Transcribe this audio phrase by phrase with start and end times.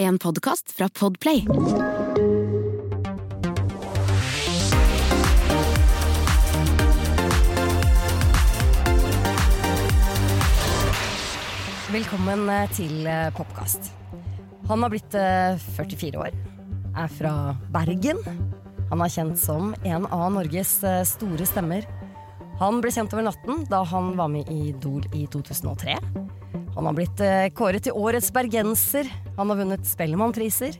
[0.00, 1.40] En podkast fra Podplay.
[11.90, 13.90] Velkommen eh, til eh, Popkast.
[14.70, 16.30] Han har blitt eh, 44 år,
[16.94, 17.34] er fra
[17.74, 18.22] Bergen.
[18.92, 21.97] Han er kjent som en av Norges eh, store stemmer.
[22.58, 25.94] Han ble kjent over natten da han var med i Idol i 2003.
[26.74, 29.06] Han har blitt eh, kåret til årets bergenser.
[29.38, 30.78] Han har vunnet Spellemannpriser.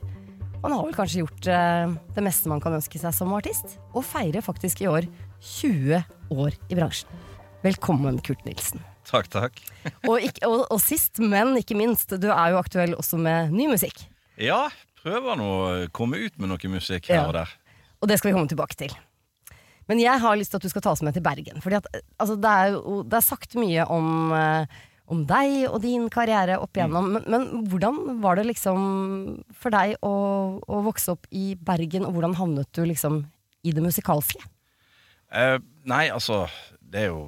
[0.63, 4.03] Han har vel kanskje gjort eh, det meste man kan ønske seg som artist, og
[4.07, 5.07] feirer faktisk i år
[5.39, 6.01] 20
[6.35, 7.11] år i bransjen.
[7.63, 8.83] Velkommen, Kurt Nilsen.
[9.07, 9.55] Takk, takk.
[10.09, 13.65] Og, ikke, og, og sist, men ikke minst, du er jo aktuell også med ny
[13.71, 14.03] musikk.
[14.39, 14.67] Ja,
[15.01, 17.23] prøver nå å komme ut med noe musikk her Ja.
[17.31, 17.55] og der.
[17.99, 18.93] Og det skal vi komme tilbake til.
[19.89, 21.63] Men jeg har lyst til at du skal ta oss med til Bergen.
[21.63, 24.79] For altså, det, er jo, det er sagt mye om, eh,
[25.09, 27.09] om deg og din karriere opp igjennom.
[27.15, 28.79] Men, men hvordan var det liksom
[29.57, 30.13] for deg å,
[30.61, 33.23] å vokse opp i Bergen, og hvordan havnet du liksom
[33.65, 34.43] i det musikalske?
[35.33, 36.47] Eh, nei, altså
[36.81, 37.19] Det er jo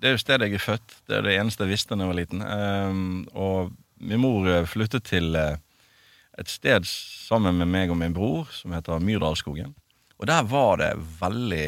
[0.00, 0.94] Det er jo stedet jeg er født.
[1.06, 2.42] Det er det eneste jeg visste da jeg var liten.
[2.46, 8.52] Um, og min mor eh, flyttet til et sted sammen med meg og min bror
[8.54, 9.74] som heter Myrdalsskogen.
[10.20, 11.66] Og der var det veldig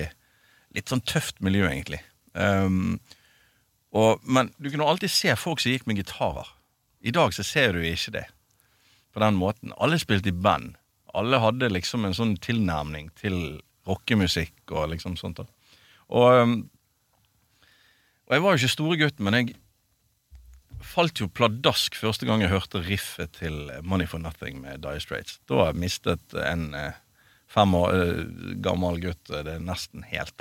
[0.77, 1.99] Litt sånn tøft miljø, egentlig.
[2.37, 2.99] Um,
[3.97, 6.51] og, men du kunne alltid se folk som gikk med gitarer.
[7.01, 8.27] I dag så ser du ikke det
[9.17, 9.73] på den måten.
[9.81, 10.77] Alle spilte i band.
[11.17, 15.41] Alle hadde liksom en sånn tilnærming til rockemusikk og liksom sånt.
[15.41, 16.59] Og, um,
[18.29, 19.57] og jeg var jo ikke store gutt, men jeg
[20.85, 25.41] falt jo pladask første gang jeg hørte riffet til Money for Nothing med Dire Straits.
[25.51, 26.99] Da mistet en eh,
[27.49, 28.19] fem år eh,
[28.65, 30.35] gammel gutt Det er nesten helt.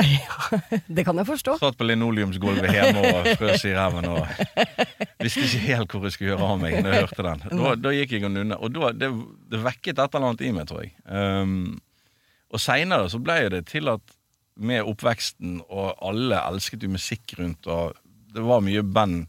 [0.95, 1.58] Det kan jeg forstå.
[1.61, 4.22] Satt på linoleumsgulvet hjemme og frøs i ræven og
[5.23, 7.45] visste ikke helt hvor jeg skulle gjøre av meg når jeg hørte den.
[7.53, 9.11] Da, da gikk jeg og nunna, og da, det,
[9.52, 10.94] det vekket et eller annet i meg, tror jeg.
[11.08, 11.80] Um,
[12.47, 14.14] og seinere så ble det til at
[14.58, 17.98] med oppveksten, og alle elsket jo musikk rundt, og
[18.33, 19.27] det var mye band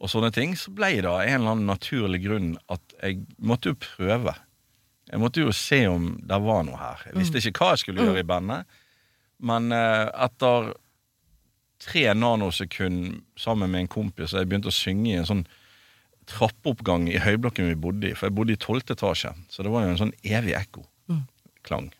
[0.00, 3.74] og sånne ting, så ble det av en eller annen naturlig grunn at jeg måtte
[3.74, 4.32] jo prøve.
[5.10, 7.02] Jeg måtte jo se om det var noe her.
[7.10, 8.66] Jeg visste ikke hva jeg skulle gjøre i bandet,
[9.42, 10.72] men eh, etter
[11.80, 15.46] tre nanosekund sammen med en kompis, og jeg begynte å synge i en sånn
[16.30, 19.86] trappeoppgang i høyblokken vi bodde i, for jeg bodde i tolvte etasje, så det var
[19.86, 21.90] jo en sånn evig ekko-klang.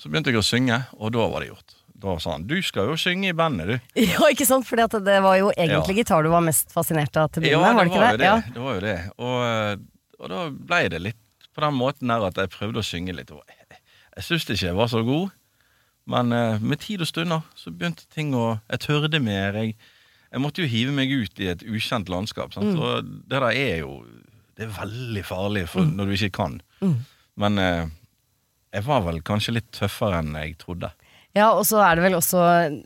[0.00, 1.76] Så begynte jeg å synge, og da var det gjort.
[2.00, 3.80] Da sa han 'du skal jo synge i bandet, du'.
[4.08, 4.64] Ja, ikke sant?
[4.66, 6.00] For det var jo egentlig Ja.
[6.00, 8.24] gitar du var mest fascinert av til å begynne med, var det ikke det?
[8.24, 8.36] Ja.
[8.54, 8.98] det var jo det.
[9.18, 9.76] Og, eh,
[10.20, 11.20] og da ble det litt
[11.54, 13.30] på den måten her at jeg prøvde å synge litt.
[13.30, 15.30] Jeg syns ikke jeg var så god,
[16.10, 19.56] men eh, med tid og stunder så begynte ting å Jeg tørde mer.
[19.58, 19.76] Jeg,
[20.30, 22.54] jeg måtte jo hive meg ut i et ukjent landskap.
[22.54, 22.74] Sant?
[22.74, 22.80] Mm.
[22.80, 24.04] Og det der er jo
[24.56, 26.60] Det er veldig farlig for, når du ikke kan.
[26.80, 26.96] Mm.
[27.40, 27.84] Men eh,
[28.74, 30.90] jeg var vel kanskje litt tøffere enn jeg trodde.
[31.36, 32.40] Ja, og så er det vel også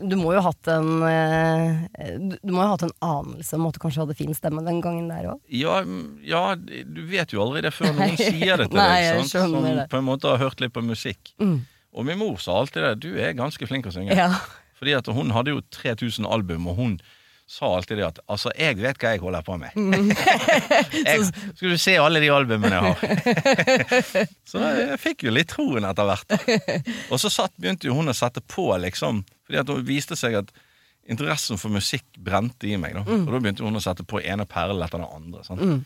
[0.05, 3.71] Du må jo ha hatt en eh, Du må jo ha hatt en anelse om
[3.71, 5.41] at du kanskje hadde fin stemme den gangen der òg.
[5.49, 5.79] Ja,
[6.21, 9.23] ja, du vet jo aldri det før noen sier det til Nei, deg.
[9.31, 9.55] Sant?
[9.55, 9.87] Som det.
[9.93, 11.33] på en måte har hørt litt på musikk.
[11.41, 11.63] Mm.
[11.95, 12.93] Og min mor sa alltid det.
[13.07, 14.17] Du er ganske flink å synge.
[14.19, 14.29] Ja.
[14.77, 16.97] Fordi at hun hadde jo 3000 album, og hun
[17.47, 19.77] sa alltid det at Altså, jeg vet hva jeg holder på med.
[19.77, 20.11] Mm.
[21.09, 24.29] jeg, skal du se alle de albumene jeg har?
[24.51, 26.37] så jeg fikk jo litt troen etter hvert.
[27.13, 29.23] Og så satt, begynte jo hun å sette på, liksom.
[29.45, 30.55] Fordi at det viste seg at
[31.11, 32.97] interessen for musikk brente i meg.
[32.97, 33.05] Da.
[33.05, 35.45] Og da begynte hun å sette på ene perlen etter den andre.
[35.45, 35.85] Sant?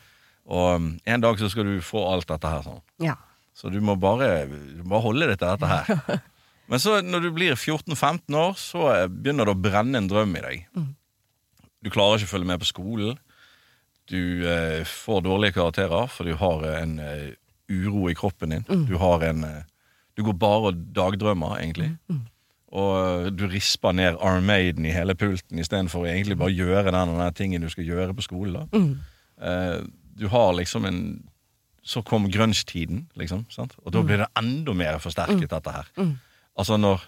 [0.48, 2.62] Og um, en dag så skal du få alt dette her.
[2.66, 2.84] Sånn.
[3.02, 3.18] ja.
[3.58, 6.20] Så du må bare, du må holde deg til dette her.
[6.70, 10.36] Men så når du blir 14-15 år, så eh, begynner det å brenne en drøm
[10.38, 10.66] i deg.
[11.84, 13.18] Du klarer ikke å følge med på skolen.
[14.08, 17.28] Du eh, får dårlige karakterer, for du har en eh,
[17.70, 18.64] uro i kroppen din.
[18.88, 19.62] Du har en eh,
[20.18, 21.92] Du går bare og dagdrømmer, egentlig.
[22.74, 27.12] Og eh, du risper ned Armaden i hele pulten istedenfor å egentlig bare gjøre den
[27.14, 28.56] og den tingen du skal gjøre på skolen.
[28.58, 28.80] da.
[29.46, 29.84] Eh,
[30.18, 31.02] du har liksom en
[31.88, 33.46] Så kom grunge-tiden, liksom.
[33.48, 33.72] Sant?
[33.86, 35.86] Og da blir det enda mer forsterket, dette her.
[36.58, 37.06] Altså når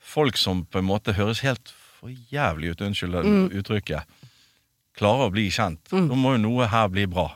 [0.00, 3.18] folk som på en måte høres helt for jævlig ut, unnskyld
[3.58, 4.18] uttrykket,
[4.98, 7.30] klarer å bli kjent, da må jo noe her bli bra.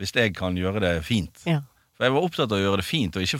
[0.00, 1.44] Hvis jeg kan gjøre det fint.
[1.48, 1.62] ja.
[1.96, 3.38] For jeg var opptatt av å gjøre det fint, og ikke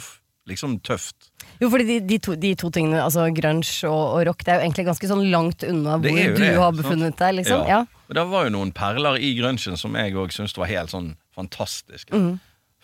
[0.49, 1.27] liksom tøft.
[1.59, 4.59] Jo, fordi de, de, to, de to tingene, altså grunge og, og rock, det er
[4.59, 7.65] jo egentlig ganske sånn langt unna hvor det, du har befunnet deg, liksom.
[7.69, 7.83] Ja.
[8.07, 11.11] Og det var jo noen perler i grungen som jeg òg syntes var helt sånn
[11.37, 12.15] fantastiske.
[12.15, 12.37] Mm.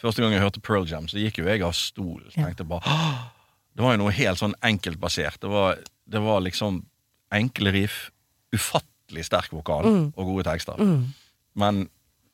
[0.03, 2.21] Første gang jeg hørte Pearl Jam, så gikk jo jeg av stol.
[2.35, 2.97] Tenkte bare
[3.73, 5.39] Det var jo noe helt sånn enkeltbasert.
[5.41, 6.83] Det var, det var liksom
[7.33, 8.11] enkle riff,
[8.53, 10.05] ufattelig sterk vokal Mm.
[10.15, 10.79] og gode tekster.
[11.55, 11.89] Men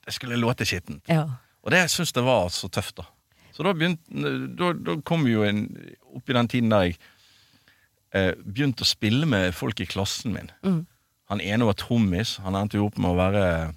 [0.05, 1.03] det skulle låte skittent.
[1.09, 1.25] Ja.
[1.63, 3.03] Og det syns jeg var så tøft, da.
[3.53, 5.65] Så da, begynte, da, da kom vi jo en,
[6.15, 6.95] opp i den tiden der jeg
[8.13, 10.51] eh, begynte å spille med folk i klassen min.
[11.29, 12.37] Han ene var trommis.
[12.45, 13.73] Han endte jo opp med å være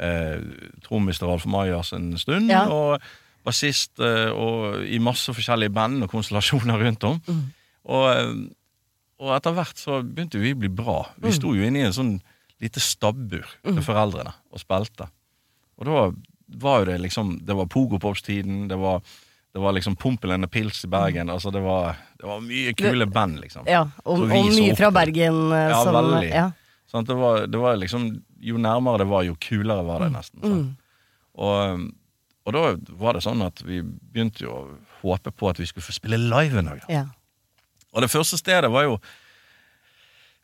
[0.00, 0.40] eh,
[0.86, 2.50] trommis til Ralf Majas en stund.
[2.50, 2.64] Ja.
[2.72, 3.00] Og
[3.46, 7.20] bassist eh, og i masse forskjellige band og konstellasjoner rundt om.
[7.84, 8.32] Og, eh,
[9.20, 10.98] og etter hvert så begynte vi å bli bra.
[11.20, 12.14] Vi sto jo inne i en sånn
[12.60, 15.06] lite stabbur til foreldrene og spilte.
[15.80, 16.00] Og da
[16.60, 19.00] var jo det liksom Det var Pogopops-tiden, det var
[19.50, 21.30] det var liksom Pompelen og Pils i Bergen.
[21.32, 23.64] Altså det var, det var mye kule band, liksom.
[23.66, 24.90] Ja, og, og mye fra.
[24.94, 25.40] Bergen.
[25.52, 26.28] eh, Ja, som, veldig.
[26.30, 26.44] Ja.
[26.90, 28.04] Sånn, det, var, det var liksom
[28.46, 30.44] Jo nærmere det var, jo kulere var det nesten.
[30.44, 30.68] Sånn.
[31.34, 31.82] Og,
[32.46, 32.62] og da
[33.02, 34.62] var det sånn at vi begynte jo å
[35.02, 36.86] håpe på at vi skulle få spille live en dag.
[36.90, 37.04] Ja.
[37.94, 38.98] Og det første stedet var jo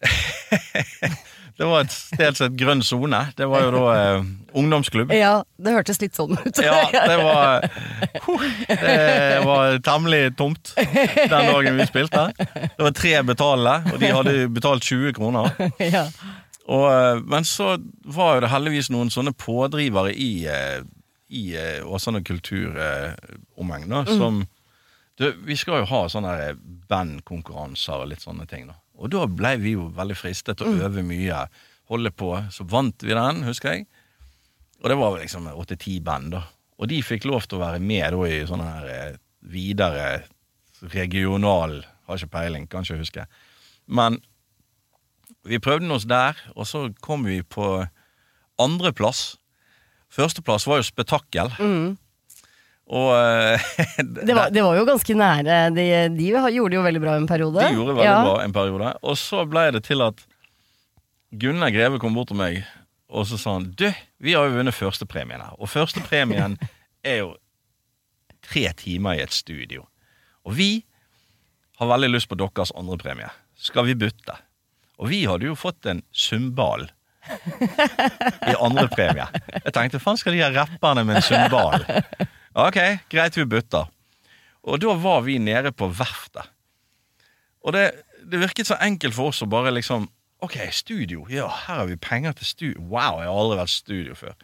[1.57, 3.19] Det var et sted som het Grønn sone.
[3.33, 4.27] Det var jo da eh,
[4.61, 5.13] ungdomsklubb.
[5.17, 6.59] ja, det hørtes litt sånn ut.
[6.61, 7.65] Ja, det var
[8.69, 12.27] Det var temmelig tomt den dagen vi spilte.
[12.37, 15.49] Det var tre betalende, og de hadde betalt 20 kroner.
[15.97, 16.05] ja.
[16.67, 20.83] Og, eh, men så var jo det heldigvis noen sånne pådrivere i, eh,
[21.33, 24.45] i eh, Åsane kulturomheng, da, som
[25.17, 26.57] du, Vi skal jo ha sånne
[26.91, 28.77] bandkonkurranser og litt sånne ting, da.
[28.97, 31.45] Og da ble vi jo veldig fristet til å øve mye,
[31.91, 32.31] holde på.
[32.53, 33.87] Så vant vi den, husker jeg.
[34.83, 36.45] Og det var liksom åtte-ti band, da.
[36.77, 39.19] Og de fikk lov til å være med da i sånne her eh,
[39.53, 40.07] videre
[40.93, 43.23] regional Har ikke peiling, kan ikke huske.
[43.87, 44.21] Men
[45.47, 47.87] vi prøvde oss der, og så kom vi på
[48.63, 49.37] andreplass.
[50.13, 51.51] Førsteplass var jo Spetakkel.
[52.87, 53.67] Og eh,
[53.99, 55.59] Det, var, det var jo ganske nære.
[55.75, 57.63] De, de gjorde det jo veldig bra en periode.
[57.63, 58.19] De gjorde veldig ja.
[58.27, 58.93] bra en periode.
[59.03, 60.23] Og så ble det til at
[61.37, 62.61] Gunnar Greve kom bort til meg,
[63.11, 63.89] og så sa han Du,
[64.23, 65.57] vi har jo vunnet førstepremien her.
[65.59, 66.59] Og førstepremien
[67.11, 67.35] er jo
[68.47, 69.87] tre timer i et studio.
[70.47, 70.71] Og vi
[71.81, 73.29] har veldig lyst på deres andrepremie.
[73.59, 74.37] Skal vi bytte?
[74.97, 76.87] Og vi hadde jo fått en sumbal
[78.51, 79.27] i andrepremie.
[79.59, 81.83] Jeg tenkte faen skal de ha rapperne med en cymbal?
[82.57, 82.79] Ok,
[83.13, 83.91] greit, vi bytter.
[84.67, 86.49] Og da var vi nede på verftet.
[87.61, 87.91] Og det,
[88.25, 90.09] det virket så enkelt for oss å bare liksom
[90.45, 91.23] Ok, studio.
[91.33, 92.83] Ja, her har vi penger til studio.
[92.93, 94.35] Wow, jeg har aldri vært studio før.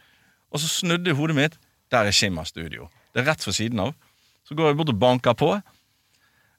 [0.49, 1.57] Og så snudde hodet mitt.
[1.93, 2.87] Der er Skimmer studio.
[3.13, 3.93] Det er rett for siden av.
[4.43, 5.51] Så går jeg bort og banker på.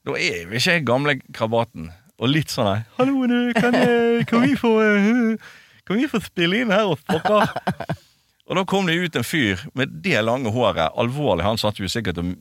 [0.06, 1.90] Da er vi ikke gamle krabaten.
[2.22, 3.26] Og litt sånn her Hallo,
[3.58, 7.96] kan, eh, kan vi få eh, Kan vi få spille inn her hos dere?
[8.44, 10.92] Og da kom det ut en fyr med det lange håret.
[11.00, 12.34] Alvorlig, han satt jo sikkert og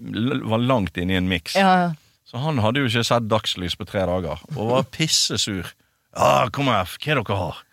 [0.52, 1.56] var langt inne i en miks.
[1.56, 1.94] Ja.
[2.28, 5.70] Så han hadde jo ikke sett dagslys på tre dager, og var pissesur.
[6.16, 7.64] Ja, kom her, hva er dere har?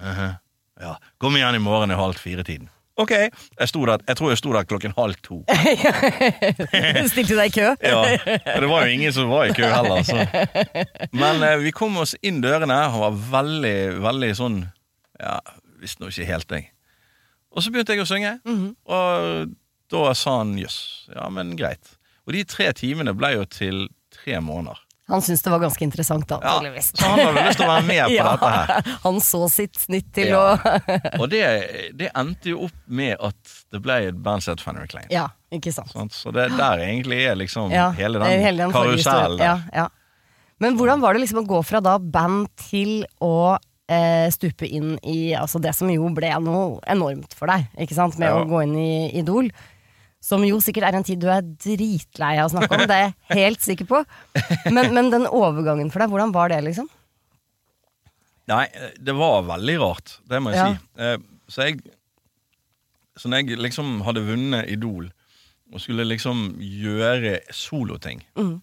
[0.00, 0.36] «Mhm,
[0.80, 2.68] Ja, kom igjen i morgen i halv fire-tiden.
[3.00, 5.38] Ok, jeg, der, jeg tror jeg sto der klokken halv to.
[7.12, 7.68] Stilte deg i kø?
[7.80, 10.02] Ja, og det var jo ingen som var i kø heller.
[10.04, 10.16] Så.
[11.16, 12.76] Men eh, vi kom oss inn dørene.
[12.92, 14.58] Han var veldig, veldig sånn
[15.20, 15.38] Ja,
[15.80, 16.68] visste nå ikke helt, jeg.
[17.50, 18.36] Og så begynte jeg å synge,
[18.86, 19.56] og
[19.90, 20.76] da sa han jøss,
[21.10, 21.96] ja, men greit.
[22.28, 24.78] Og de tre timene ble jo til tre måneder.
[25.10, 26.36] Han syntes det var ganske interessant, da.
[26.38, 26.52] Ja,
[26.86, 28.90] så han hadde lyst til å være med på dette her.
[29.02, 30.42] Han så sitt snitt til Ja.
[30.54, 31.40] å Og det,
[31.98, 35.08] det endte jo opp med at det ble et band som het Fanny Reclaim.
[35.10, 35.90] Ja, ikke sant.
[35.90, 39.64] Sånn, Så det der egentlig er liksom Ja, hele den, hele den karusellen der.
[39.74, 39.88] Ja, ja.
[40.62, 43.56] Men hvordan var det liksom å gå fra da band til å
[44.30, 48.28] stupe inn i altså det som jo ble noe enormt for deg, ikke sant, med
[48.30, 48.38] Ja.
[48.40, 49.50] å gå inn i Idol?
[50.22, 53.06] Som jo sikkert er en tid du er dritlei av å snakke om, det er
[53.08, 54.02] jeg helt sikker på.
[54.70, 56.88] Men, men den overgangen for deg, hvordan var det, liksom?
[58.50, 58.66] Nei,
[58.98, 60.74] det var veldig rart, det må jeg Ja.
[60.74, 60.80] si.
[60.98, 61.16] Eh,
[61.48, 61.80] så jeg
[63.20, 65.10] Så når jeg liksom hadde vunnet Idol,
[65.72, 68.62] og skulle liksom gjøre soloting, Mm.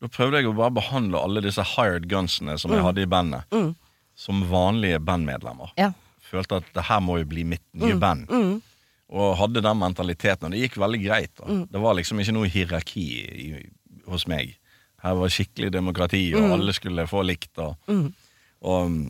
[0.00, 3.44] da prøvde jeg å bare behandle alle disse hired gunsene som jeg hadde i bandet,
[3.52, 3.74] Mm.
[4.20, 5.70] Som vanlige bandmedlemmer.
[5.80, 5.92] Ja.
[6.30, 8.28] Følte at det her må jo bli mitt nye band.
[8.30, 8.58] Mm.
[9.10, 11.32] Og hadde den mentaliteten, og det gikk veldig greit.
[11.40, 11.46] da.
[11.48, 11.62] Mm.
[11.72, 13.46] Det var liksom ikke noe hierarki i,
[14.06, 14.52] hos meg.
[15.02, 16.44] Her var skikkelig demokrati, Mm.
[16.44, 17.58] og alle skulle få likt.
[17.58, 17.74] Og,
[18.60, 19.00] og um,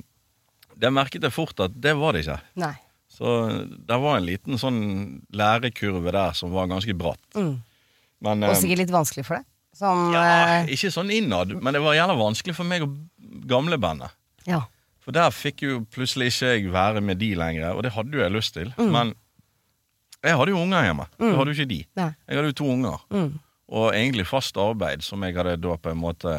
[0.81, 2.39] det merket jeg fort at det var det ikke.
[2.63, 2.73] Nei.
[3.11, 3.35] Så
[3.91, 4.81] det var en liten sånn
[5.37, 7.21] lærekurve der som var ganske bratt.
[7.37, 7.59] Mm.
[8.25, 9.45] Men Og eh, sikkert litt vanskelig for deg.
[9.77, 10.23] Som ja,
[10.63, 12.97] eh, ikke sånn innad, men det var gjerne vanskelig for meg og
[13.51, 14.15] gamlebandet.
[14.49, 14.63] ja.
[15.11, 18.21] For der fikk jo plutselig ikke jeg være med de lenger, og det hadde jo
[18.23, 18.69] jeg lyst til.
[18.79, 18.91] Mm.
[18.95, 19.09] Men
[20.23, 21.07] jeg hadde jo unger hjemme.
[21.19, 21.79] Det hadde jo ikke de.
[21.99, 22.07] Nei.
[22.29, 23.01] Jeg hadde jo to unger.
[23.11, 23.33] Mm.
[23.75, 26.35] Og egentlig fast arbeid som jeg hadde da på en måte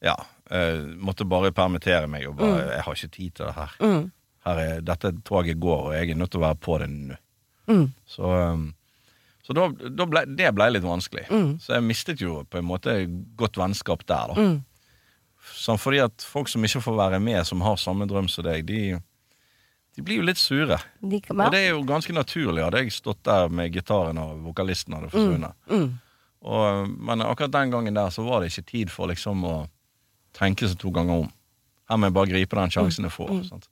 [0.00, 0.14] Ja,
[0.48, 3.76] eh, måtte bare permittere meg og bare Jeg har ikke tid til det her.
[3.84, 4.10] Mm.
[4.48, 7.20] her er, dette toget går, og jeg er nødt til å være på det nå.
[7.68, 7.86] Mm.
[8.08, 8.64] Så, um,
[9.44, 11.28] så Så da, da ble, det ble litt vanskelig.
[11.28, 11.58] Mm.
[11.60, 12.96] Så jeg mistet jo på en måte
[13.36, 14.48] godt vennskap der, da.
[15.60, 18.64] Sånn fordi at folk som ikke får være med, som har samme drøm som deg,
[18.66, 18.98] de,
[19.96, 20.78] de blir jo litt sure.
[21.02, 22.62] De Og det er jo ganske naturlig.
[22.64, 25.52] Hadde jeg stått der med gitaren og vokalisten hadde forsvunnet.
[25.70, 25.90] Mm.
[26.42, 29.56] Og, men akkurat den gangen der så var det ikke tid for liksom å
[30.36, 31.32] tenke seg to ganger om.
[31.90, 33.18] Her må jeg bare gripe den sjansen jeg Mm.
[33.18, 33.48] får.
[33.48, 33.68] Sant?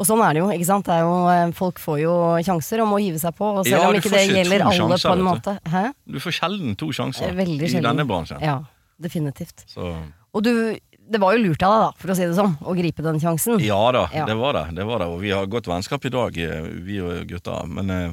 [0.00, 0.48] Og sånn er det jo.
[0.50, 0.86] ikke sant?
[0.86, 2.12] Det er jo, eh, folk får jo
[2.42, 3.44] sjanser og må hive seg på.
[3.60, 5.58] Og selv Ja, om ikke det ikke gjelder alle sjanser, på en måte.
[5.68, 5.92] Hæ?
[6.08, 7.82] Du får sjelden to sjanser Eh, Veldig i sjelden.
[7.96, 8.40] denne bransjen.
[8.40, 8.62] Ja,
[9.00, 9.64] definitivt.
[9.68, 9.94] Så
[10.32, 10.78] Og du,
[11.10, 13.18] det var jo lurt av deg, da, for å si det sånn, å gripe den
[13.22, 13.58] sjansen.
[13.64, 14.24] ja da, Ja.
[14.28, 14.64] det var det.
[14.78, 15.08] det var det.
[15.10, 17.60] Og vi har godt vennskap i dag, eh, vi og gutta.
[17.66, 18.12] Men eh,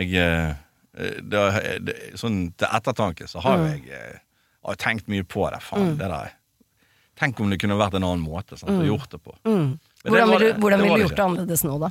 [0.00, 0.54] jeg eh,
[1.22, 1.42] det,
[1.86, 3.84] det, Sånn til ettertanke så har Mm.
[3.86, 4.20] jeg
[4.64, 5.60] har tenkt mye på det.
[5.64, 6.32] Faen, det der
[7.22, 9.34] Tenk om det kunne vært en annen måte sant, å gjort det på.
[9.44, 9.78] Mm.
[10.02, 11.90] Hvordan ville du, ville du gjort det annerledes nå, da?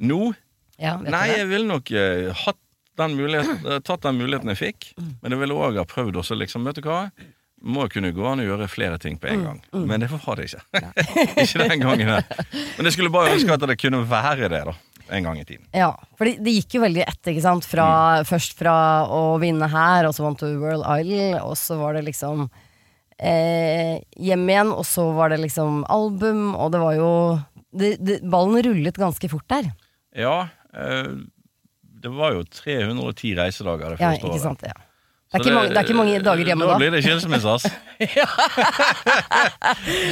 [0.00, 0.34] Nå
[0.78, 2.58] Ja, Nei, jeg ville nok eh, hatt
[3.00, 4.90] den muligheten, tatt den muligheten jeg fikk.
[5.00, 5.10] Mm.
[5.22, 7.10] Men jeg ville òg ha prøvd også, liksom, vet du hva.
[7.62, 9.34] Må kunne gå an å gjøre flere ting på Mm.
[9.34, 9.58] en gang.
[9.86, 10.62] Men det var det ikke.
[11.44, 12.24] ikke den gangen der.
[12.78, 14.72] Men jeg skulle bare ønske at det kunne være det, da.
[15.10, 15.66] En gang i tiden.
[15.74, 17.64] Ja, for det, det gikk jo veldig etter, ikke sant?
[17.66, 18.74] Fra, Først fra
[19.10, 22.44] å vinne her, og så vant du World Isle, og så var det liksom
[23.18, 27.10] eh, hjem igjen, og så var det liksom album, og det var jo
[27.74, 29.68] det, det, Ballen rullet ganske fort der.
[30.16, 30.36] Ja,
[30.74, 31.10] eh,
[32.00, 34.40] det var jo 310 reisedager det Ja, ikke året.
[34.46, 34.62] sant?
[34.64, 34.78] Ja.
[35.30, 36.76] Det er, ikke mange, det er ikke mange dager hjemme Da da.
[36.80, 37.66] blir det skilsmisse, ass.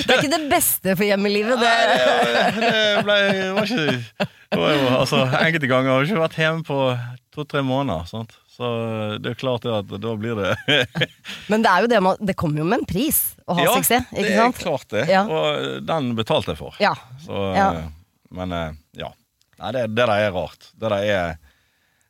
[0.07, 1.59] Det er ikke det beste for hjemmelivet.
[1.59, 1.73] Det.
[2.59, 6.39] det ble det var ikke det var jo, altså, Enkelte ganger har jeg ikke vært
[6.41, 6.79] hjemme på
[7.37, 8.07] to-tre måneder.
[8.09, 8.37] Sant?
[8.55, 8.71] Så
[9.23, 10.55] det er klart det at da blir det
[11.53, 14.09] Men det er jo det man, det kommer jo med en pris å ha suksess,
[14.15, 15.05] det ikke er klart det.
[15.11, 15.23] Ja.
[15.27, 16.79] Og den betalte jeg for.
[16.83, 16.95] Ja.
[17.27, 17.69] Så, Ja.
[17.83, 17.91] eh,
[18.39, 18.73] Men eh,
[19.03, 19.11] ja.
[19.59, 20.71] Nei, det, det der er rart.
[20.79, 21.37] Det der er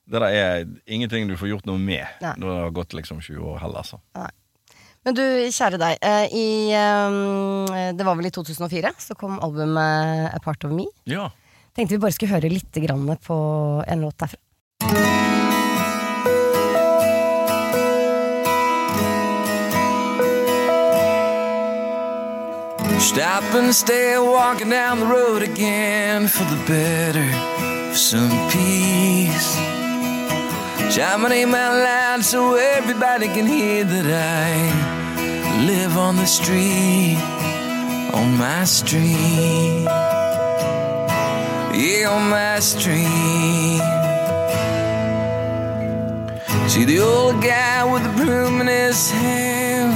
[0.09, 2.35] det der er ingenting du får gjort noe med Nei.
[2.41, 3.85] når det har gått liksom 20 år heller.
[3.85, 3.99] Så.
[5.05, 5.23] Men du,
[5.55, 5.99] kjære deg.
[6.03, 6.47] eh, I,
[7.07, 10.89] um, det var vel i 2004 så kom albumet A Part of Me.
[11.09, 11.29] Ja.
[11.77, 13.39] Tenkte vi bare skulle høre litt grann på
[13.87, 14.41] en låt derfra.
[22.99, 27.27] Stop and stay walking down the road again for the better,
[27.91, 29.57] for some peace.
[30.91, 37.19] Shout my name out loud so everybody can hear that I live on the street,
[38.15, 39.85] on my street.
[41.75, 43.83] Yeah, on my street.
[46.69, 49.93] See the old guy with the broom in his hand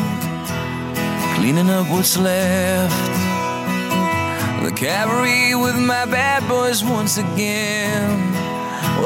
[1.36, 3.12] cleaning up what's left.
[4.62, 8.51] The cavalry with my bad boys once again.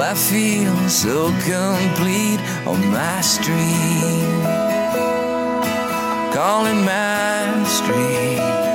[0.09, 4.26] I feel so complete on my street.
[6.33, 8.66] Calling my street.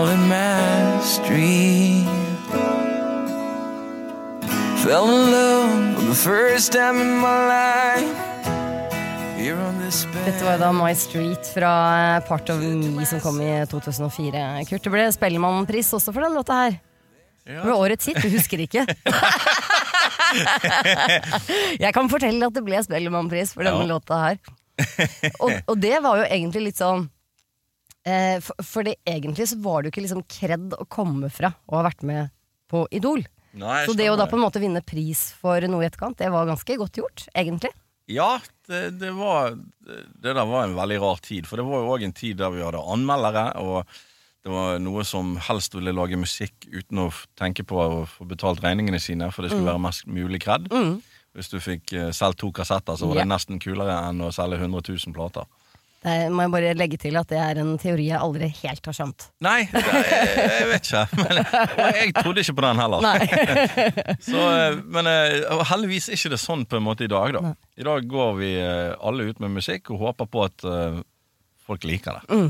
[0.00, 2.06] Calling my street.
[4.80, 8.16] Fell in love for the first time in my life.
[10.24, 11.72] Dette var da My Street fra
[12.16, 14.64] eh, Part of Me som kom i 2004.
[14.70, 16.80] Kurt, det ble Spellemannpris også for den låta her.
[17.44, 18.86] Det ble årets hit, du husker ikke?
[21.84, 23.92] Jeg kan fortelle at det ble Spellemannpris for denne Ja.
[23.98, 24.40] låta her.
[25.44, 27.10] Og, og det var jo egentlig litt sånn
[28.06, 31.52] eh, for, for det, egentlig så var det jo ikke liksom kred å komme fra
[31.68, 32.32] å ha vært med
[32.70, 33.24] på Idol.
[33.58, 36.30] Nei, Så det å da på en måte vinne pris for noe i etterkant, det
[36.30, 37.72] var ganske godt gjort, egentlig.
[38.10, 41.46] Ja, det, det var Det der var en veldig rar tid.
[41.46, 43.86] For det var jo òg en tid der vi hadde anmeldere, og
[44.40, 48.62] det var noe som helst ville lage musikk uten å tenke på å få betalt
[48.64, 50.70] regningene sine, for det skulle være mest mulig kred.
[51.36, 53.26] Hvis du fikk eh, solgt to kassetter, så var yeah.
[53.26, 55.46] det nesten kulere enn å selge 100 000 plater.
[56.00, 58.96] Det må jeg bare legge til at det er en teori jeg aldri helt har
[58.96, 59.26] skjønt.
[59.44, 61.02] Nei, det, jeg, vet ikke.
[61.20, 63.04] Men, og jeg trodde ikke på den heller.
[64.30, 67.52] Så, eh, men eh, heldigvis er ikke det sånn på en måte i dag, da.
[67.76, 70.66] I dag går vi eh, alle ut med musikk og håper på at
[71.68, 72.40] folk liker det.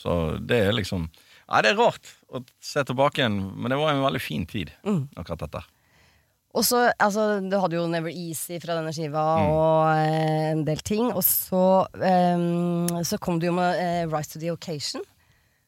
[0.00, 1.08] Så det er liksom
[1.50, 4.68] Nei, det er rart å se tilbake igjen, men det var en veldig fin tid,
[5.18, 5.64] akkurat dette.
[6.54, 9.50] Og så, altså, Du hadde jo Never Easy fra denne skiva Mm.
[9.54, 11.12] og eh, en del ting.
[11.14, 15.02] Og så, eh, så kom du jo med eh, Rise to the Occasion,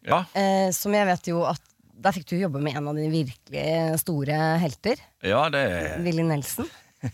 [0.02, 1.60] Ja, eh, som jeg vet jo at
[2.02, 4.98] der fikk du jobbe med en av dine virkelig store helter.
[5.22, 6.66] ja, det Willy Nelson.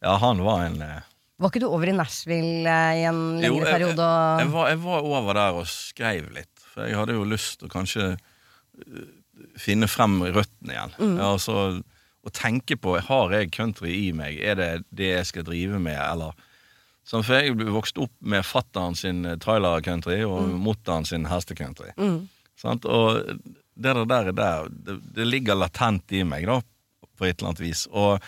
[0.00, 1.02] Ja, han var en eh,
[1.40, 4.06] Var ikke du over i Nashville eh, i en Jo, lengre jeg- periode?
[4.40, 4.52] Jeg Og...
[4.54, 7.72] var, jeg var over der og skrev litt, for jeg hadde jo lyst til å
[7.74, 9.04] kanskje øh,
[9.60, 10.96] finne frem røttene igjen.
[11.20, 11.82] Ja, altså,
[12.26, 15.96] å tenke på har jeg country i meg, er det det jeg skal drive med,
[15.96, 16.34] eller
[17.08, 21.94] sånn, For jeg vokste opp med fatteren sin trailer-country og mutter'n sin hestecountry.
[22.60, 22.84] Sant?
[22.84, 23.22] Og
[23.80, 26.60] det der, der, der det, det ligger latent i meg, da,
[27.16, 27.86] på et eller annet vis.
[27.90, 28.20] Og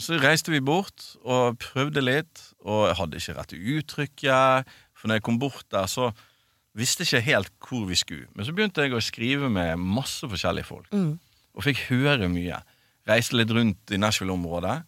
[0.00, 4.72] så reiste vi bort og prøvde litt, og jeg hadde ikke rette uttrykket.
[4.96, 6.08] For når jeg kom bort der, så
[6.74, 8.26] visste jeg ikke helt hvor vi skulle.
[8.34, 10.88] Men så begynte jeg å skrive med masse forskjellige folk,
[11.54, 12.60] og fikk høre mye.
[13.08, 14.78] Reiste litt rundt i Nashville-området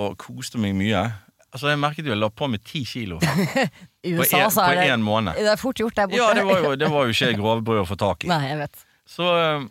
[0.00, 1.02] og koste meg mye.
[1.50, 3.18] Altså, Jeg merket jo jeg la på meg ti kilo
[4.06, 5.34] USA på det, en måned.
[5.34, 6.20] det er fort gjort der borte.
[6.20, 8.30] Ja, det var jo, det var jo ikke grovbrød å få tak i.
[8.30, 8.84] Nei, jeg vet.
[9.10, 9.64] Så eh,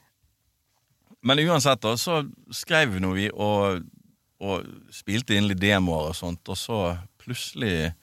[1.24, 2.20] Men uansett, da, så
[2.56, 3.80] skrev nå vi og,
[4.44, 6.82] og spilte inn litt demoer og sånt, og så
[7.24, 7.94] plutselig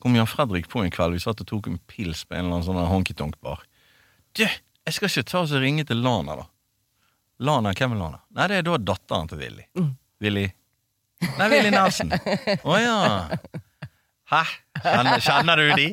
[0.00, 1.16] kom Jan Fredrik på en kveld.
[1.16, 3.64] Vi satt og tok en pils på en eller annen sånn honky-tonk-bar.
[4.36, 6.48] Du, jeg skal ikke ta oss og ringe til Lana, da.
[7.38, 8.20] Lana, hvem er Lana?
[8.34, 9.64] Nei, det er da datteren til Willy.
[10.24, 10.46] Willy
[11.38, 12.12] Nei, Willy Nelson.
[12.14, 12.96] Å ja.
[14.30, 14.42] Hæ?
[14.84, 15.86] Kjenner, kjenner du de?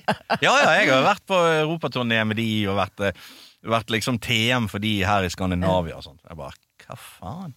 [0.43, 3.21] Ja ja, jeg har vært på europaturné med de og vært, eh,
[3.65, 6.21] vært liksom TM for de her i Skandinavia og sånt.
[6.27, 6.53] Jeg bare
[6.85, 7.55] Hva faen?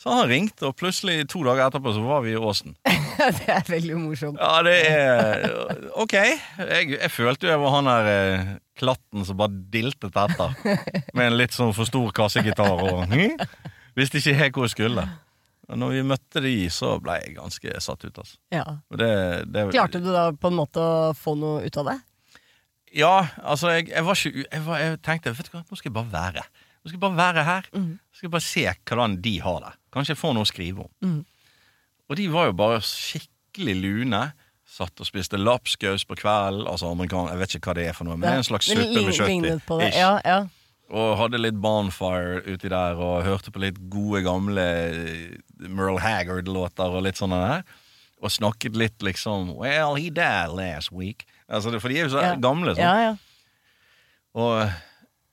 [0.00, 2.74] Så han ringte, og plutselig to dager etterpå så var vi i Åsen.
[3.38, 4.40] det er veldig morsomt.
[4.42, 5.44] Ja, det er
[6.00, 6.16] Ok.
[6.18, 8.48] Jeg, jeg følte jo jeg var han der eh,
[8.78, 10.56] klatten som bare diltet etter.
[11.14, 13.38] Med en litt sånn for stor kassegitar og hm?
[13.94, 15.06] Visste ikke helt hvor jeg skulle.
[15.70, 18.36] Og når vi møtte de, så ble jeg ganske satt ut, altså.
[18.52, 18.64] Ja.
[18.92, 19.12] Det,
[19.48, 21.96] det, Klarte du da på en måte å få noe ut av det?
[22.94, 25.90] Ja, altså, jeg, jeg var ikke jeg, var, jeg tenkte vet du hva, nå skal
[25.90, 26.44] jeg bare være.
[26.84, 27.68] Nå skal jeg bare være her.
[27.72, 29.72] Så skal jeg bare se hvordan de har det.
[29.94, 31.14] Kanskje jeg får noe å skrive om.
[32.10, 34.20] Og de var jo bare skikkelig lune.
[34.74, 36.66] Satt og spiste lapskaus på kvelden.
[36.68, 37.30] Altså amerikan...
[37.32, 39.16] Jeg vet ikke hva det er for noe, men det er en slags suppe med
[39.16, 39.88] kjøtt i.
[39.96, 40.38] Ja, ja.
[40.94, 46.92] Og hadde litt Bonfire uti der, og hørte på litt gode, gamle eh, Merle Haggard-låter
[46.98, 47.64] og litt sånne der.
[48.20, 51.24] Og snakket litt liksom Well, he died last week.
[51.48, 52.34] Altså, for de er jo så Ja.
[52.36, 52.76] gamle.
[52.76, 52.84] Sånn.
[52.84, 53.14] ja, ja.
[54.34, 54.68] Og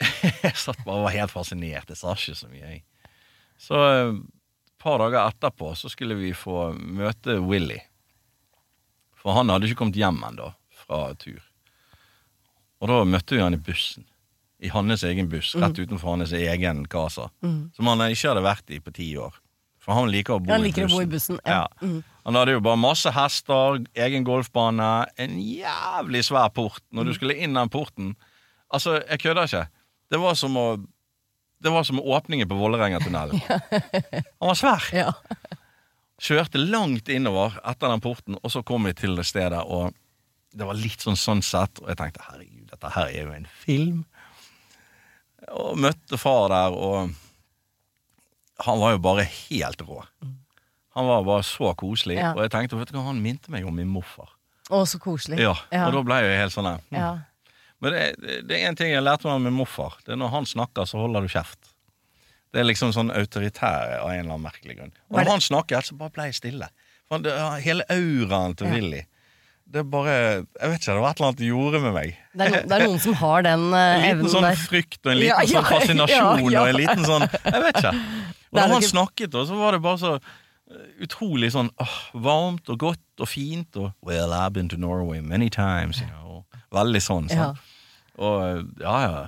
[0.44, 1.90] jeg satt bare og var helt fascinert.
[1.92, 2.84] Jeg sa ikke så mye, jeg.
[3.62, 7.80] Så eh, et par dager etterpå så skulle vi få møte Willy.
[9.22, 10.48] For han hadde ikke kommet hjem ennå
[10.82, 11.42] fra tur.
[12.82, 14.08] Og da møtte vi han i bussen.
[14.62, 15.86] I hans egen buss, rett Mm.
[15.88, 17.30] utenfor hans egen casa.
[17.42, 19.34] Som han ikke hadde vært i på ti år.
[19.82, 20.86] For han liker å bo, Han i, bussen.
[20.86, 21.64] å bo i bussen, ja.
[21.82, 22.04] Mm.
[22.26, 26.82] Han hadde jo bare masse hester, egen golfbane, en jævlig svær port.
[26.94, 27.08] Når Mm.
[27.10, 28.16] du skulle inn den porten
[28.74, 29.68] Altså, jeg kødder ikke.
[30.12, 30.66] Det var som å
[31.62, 33.38] Det var som åpningen på Vålerenga-tunnelen.
[34.42, 34.88] Han var svær.
[34.98, 35.12] ja.
[36.22, 39.94] Kjørte langt innover etter den porten, og så kom vi til det stedet, og
[40.54, 43.48] det var litt sånn sånn sett, og jeg tenkte herregud, dette her er jo en
[43.62, 44.02] film.
[45.50, 47.14] Og møtte far der, og
[48.68, 50.02] han var jo bare helt rå.
[50.98, 52.34] Han var bare så koselig, Ja.
[52.36, 54.30] og jeg tenkte, vet du hva, han minte meg om min morfar.
[54.70, 55.40] Å, så koselig.
[55.42, 55.56] Ja,
[55.88, 56.82] og da ble jeg jo helt sånn her.
[56.94, 57.12] ja.
[57.82, 59.96] Men det, er- det er en ting jeg lærte meg min morfar.
[60.06, 61.72] Det er når han snakker, så holder du kjeft.
[62.52, 64.92] Det er liksom sånn autoritær av en eller annen merkelig grunn.
[65.10, 66.68] Og når han snakket, så bare ble jeg stille.
[67.10, 67.32] For det,
[67.64, 68.74] hele auraen til Ja.
[68.78, 69.02] Willy
[69.72, 72.14] Det bare Jeg vet ikke, det var et eller annet det gjorde med meg.
[72.36, 74.62] Det, er no, det er noen som har den eh, En liten evnen sånn der.
[74.68, 77.94] frykt og en liten Ja, ja, sånn fascinasjon og en liten sånn Jeg vet ikke.
[78.52, 82.80] Og når han snakket, så var det bare så eh, utrolig sånn åh, varmt og
[82.84, 86.44] godt og fint og Well, I've been to Norway many times, you know.
[86.76, 87.32] Veldig sånn.
[87.32, 87.54] Ja.
[88.22, 89.22] Og ja, ja.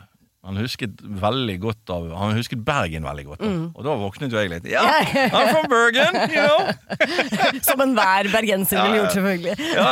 [0.44, 3.44] Han husket veldig godt av Han husket Bergen veldig godt.
[3.46, 3.52] Da.
[3.72, 4.66] Og da våknet jo jeg litt.
[4.68, 5.30] Ja, Mm.
[5.32, 6.18] I'm from Bergen!
[6.34, 7.62] You know?
[7.68, 9.56] Som enhver bergenser ville gjort, selvfølgelig.
[9.72, 9.88] Ja.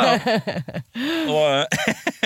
[1.36, 1.78] Og,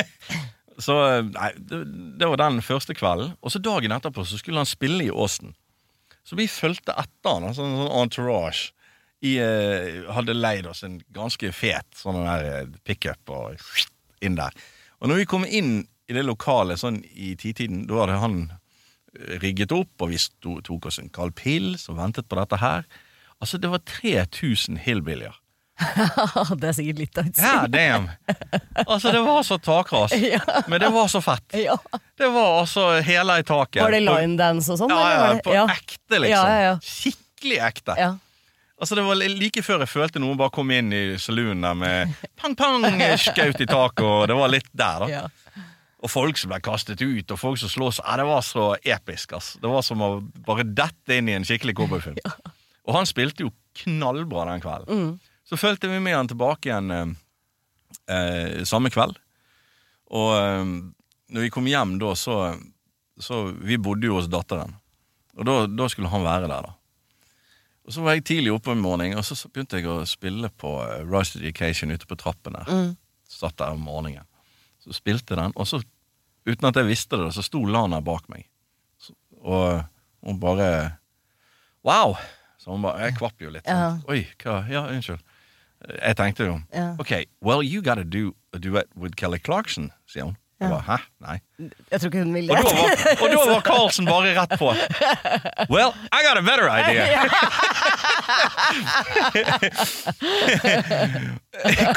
[0.87, 0.97] så
[1.29, 1.81] Nei, det,
[2.19, 3.37] det var den første kvelden.
[3.43, 5.55] Og så dagen etterpå så skulle han spille i Åsen.
[6.27, 8.73] Så vi fulgte etter han, altså en sånn entourage.
[9.23, 13.55] I, uh, hadde leid oss en ganske fet sånn der eh, pickup og
[14.25, 14.53] inn der.
[15.01, 19.39] Og når vi kom inn i det lokalet sånn i titiden, da hadde han eh,
[19.43, 22.87] rigget opp, og vi sto, tok oss en kald pils og ventet på dette her.
[23.43, 25.35] Altså, det var 3000 hillbillier.
[26.61, 28.07] det er sikkert litt av et Ja, damn!
[28.87, 30.15] Altså, det var så takras.
[30.33, 30.41] Ja.
[30.73, 31.45] Men det var så fett.
[31.53, 31.77] Ja.
[32.17, 33.83] Det var altså hele i taket.
[33.83, 34.95] Var det På- line og sånn?
[34.95, 36.31] Ja, ja, på ekte, liksom.
[36.33, 36.79] Ja, ja, ja.
[36.81, 37.99] Skikkelig ekte.
[38.01, 38.15] Ja.
[38.77, 42.17] Altså Det var like før jeg følte noen bare kom inn i saloonen der med
[42.41, 42.85] pang-pang,
[43.27, 45.09] skaut i taket, og det var litt der, da.
[45.13, 45.46] Ja.
[46.07, 47.99] Og folk som ble kastet ut, og folk som slåss.
[48.05, 49.33] Ja, det var så episk.
[49.35, 49.57] ass.
[49.59, 50.11] Det var som å
[50.47, 52.21] bare dette inn i en skikkelig cowboyfilm.
[52.87, 53.51] Og han spilte jo
[53.83, 55.17] knallbra den kvelden.
[55.47, 57.09] Så fulgte vi med han tilbake igjen eh,
[58.15, 59.19] eh, samme kveld.
[60.15, 60.63] Og eh,
[61.35, 62.55] når vi kom hjem da, så,
[63.19, 64.77] så Vi bodde jo hos datteren.
[65.35, 66.77] Og da, da skulle han være der, da.
[67.87, 70.73] Og Så var jeg tidlig oppe en morgen, og så begynte jeg å spille på
[70.83, 72.95] uh, Rise to the Occasion ute på trappen der.
[73.31, 74.27] Satt der om morgenen.
[74.83, 75.79] Så spilte den, og så,
[76.47, 78.43] uten at jeg visste det, så sto Lana bak meg.
[79.03, 79.83] Så, og
[80.27, 80.69] hun bare
[81.87, 82.17] Wow!
[82.59, 83.67] Så hun bare Jeg kvapp jo litt.
[83.69, 84.01] Sånn.
[84.11, 85.21] Oi, hva Ja, unnskyld.
[85.87, 86.95] Jeg tenkte jo Ja.
[86.99, 87.13] OK,
[87.45, 90.37] well, you gotta do a duet with Kelly Clarkson, sier hun.
[90.59, 90.71] Ja.
[90.73, 90.97] bare, Hæ?
[91.21, 91.41] Nei.
[91.93, 92.57] Jeg tror ikke hun ville det.
[92.65, 92.73] var,
[93.21, 94.71] og da var Carlsen bare rett på.
[95.69, 97.05] Well, I got a better idea.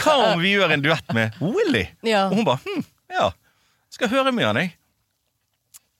[0.04, 1.86] Hva om vi gjør en duett med Willy?
[2.06, 2.26] Ja.
[2.30, 2.84] Og hun bare hm,
[3.16, 3.30] ja,
[3.93, 4.73] skal høre med han, jeg.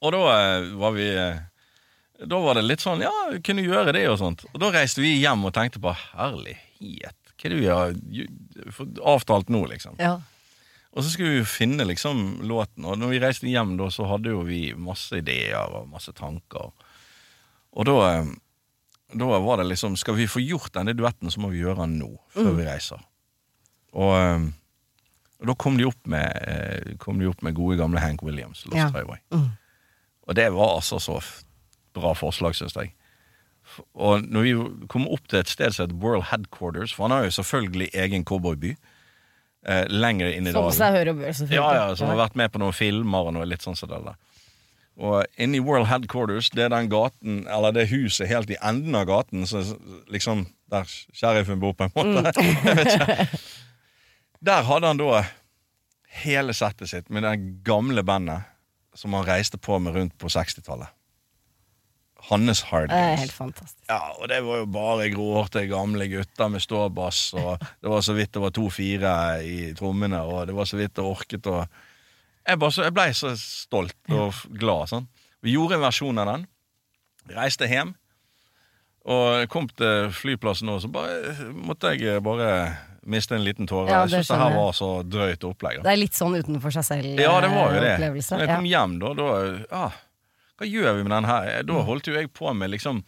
[0.00, 1.40] Og da eh, var vi eh,
[2.30, 3.12] Da var det litt sånn, ja,
[3.44, 4.44] kunne gjøre det og sånt.
[4.52, 7.94] Og da reiste vi hjem og tenkte på herlighet, hva er det vi har
[9.08, 9.96] avtalt nå, liksom?
[10.00, 10.18] Ja.
[10.90, 14.08] Og så skulle vi jo finne liksom låten, og når vi reiste hjem da, så
[14.10, 16.72] hadde jo vi masse ideer og masse tanker.
[17.70, 18.32] Og da, eh,
[19.16, 22.00] da var det liksom Skal vi få gjort denne duetten, så må vi gjøre den
[22.02, 23.00] nå, før vi reiser.
[23.96, 24.50] Og,
[25.40, 28.64] og da kom de opp med, eh, kom de opp med gode, gamle Hank Williams,
[28.66, 28.90] Lost Ja.
[28.94, 29.18] Highway.
[30.28, 31.18] Og det var altså så
[31.96, 32.92] bra forslag, syns jeg.
[33.94, 37.24] Og når vi kom opp til et sted som heter World Headquarters, for han har
[37.24, 38.76] jo selvfølgelig egen cowboyby,
[39.66, 40.72] eh, lenger inn i Som dalen.
[40.78, 41.54] seg hør og bør, selvfølgelig.
[41.54, 44.02] Ja, ja, som har vært med på noen filmer og noe litt sånn som det
[44.04, 44.16] der.
[45.00, 48.94] Og inne i World Headquarters, det er den gaten, eller det huset helt i enden
[48.94, 49.62] av gaten, så
[50.10, 52.34] liksom der sheriffen bor, på en måte.
[52.42, 53.28] Ikke.
[54.40, 55.24] Der hadde han da
[56.22, 58.48] hele settet sitt med det gamle bandet
[58.96, 60.88] som han reiste på med rundt på 60-tallet.
[62.30, 63.32] Hannes Hard Games.
[63.88, 68.16] Ja, og det var jo bare gråhårte gamle gutter med ståbass, og det var så
[68.16, 69.12] vidt det var to-fire
[69.46, 71.64] i trommene, og det var så vidt det orket og
[72.48, 74.88] Jeg, så, jeg ble så stolt og glad.
[74.88, 75.08] sånn.
[75.44, 76.46] Vi gjorde en versjon av den.
[77.36, 77.92] Reiste hjem.
[79.04, 82.48] Og kom til flyplassen nå, så bare, måtte jeg bare
[83.12, 83.90] miste en liten tåre.
[83.90, 85.80] Ja, jeg synes syns det her var så drøyt opplegg.
[85.80, 85.86] da.
[85.88, 88.12] Det er litt sånn utenfor seg selv Ja, det var jo eh, det.
[88.30, 89.28] Når jeg kom hjem, da, da
[89.66, 89.84] ja,
[90.60, 91.52] Hva gjør vi med den her?
[91.68, 93.04] Da holdt jo jeg på med liksom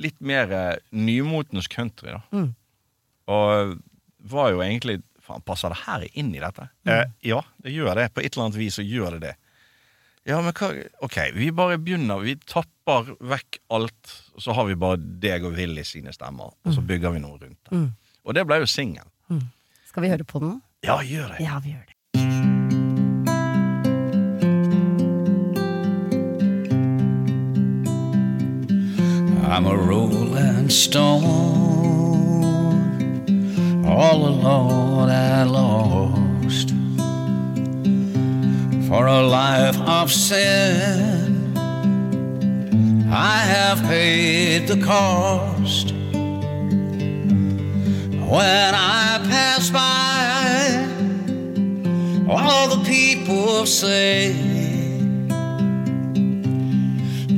[0.00, 2.22] litt mer eh, nymotens country, da.
[2.32, 2.50] Mm.
[3.30, 3.78] Og
[4.30, 6.70] var jo egentlig Faen, passer det her inn i dette?
[6.88, 8.08] Eh, ja, det gjør det.
[8.16, 9.34] På et eller annet vis så gjør det det.
[10.28, 10.70] Ja, men hva
[11.04, 12.22] Ok, vi bare begynner.
[12.24, 16.84] Vi tapper vekk alt, så har vi bare deg og Willy sine stemmer, og så
[16.84, 17.82] bygger vi noe rundt det.
[18.24, 18.68] Og det ble jo
[19.30, 19.46] singel.
[19.86, 20.62] Skal vi høre på den?
[20.84, 21.40] Ja, gjør det.
[21.40, 21.94] Ja, vi gjør det.
[29.52, 31.24] I'm a rolling stone.
[33.84, 36.70] All alone I lost
[38.88, 41.56] for a life of sin.
[43.12, 45.99] I have paid the cost.
[48.30, 50.86] When I pass by,
[52.32, 54.32] all the people say,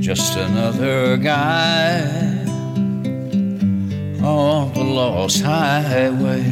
[0.01, 2.03] just another guy
[4.23, 6.45] on the lost highway.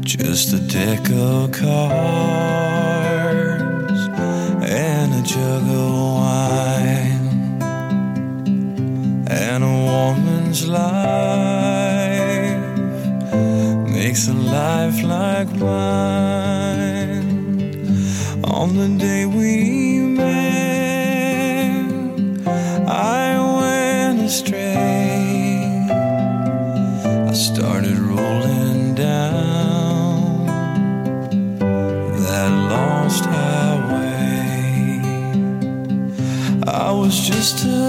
[0.00, 2.50] Just a deck of cards
[4.68, 7.28] and a jug of wine
[9.30, 11.93] and a woman's life
[14.06, 17.24] makes a life like mine.
[18.44, 20.28] On the day we met,
[22.86, 23.28] I
[23.60, 25.88] went astray.
[27.30, 30.46] I started rolling down
[32.26, 35.00] that lost highway.
[36.66, 37.83] I was just a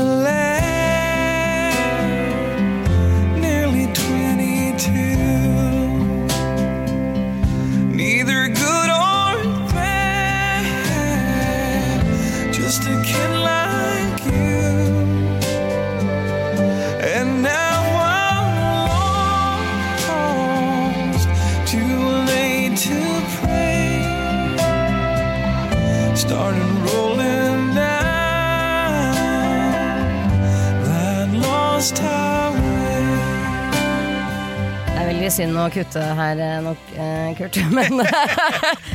[35.76, 38.00] kutte her eh, nok, eh, Kurt, men,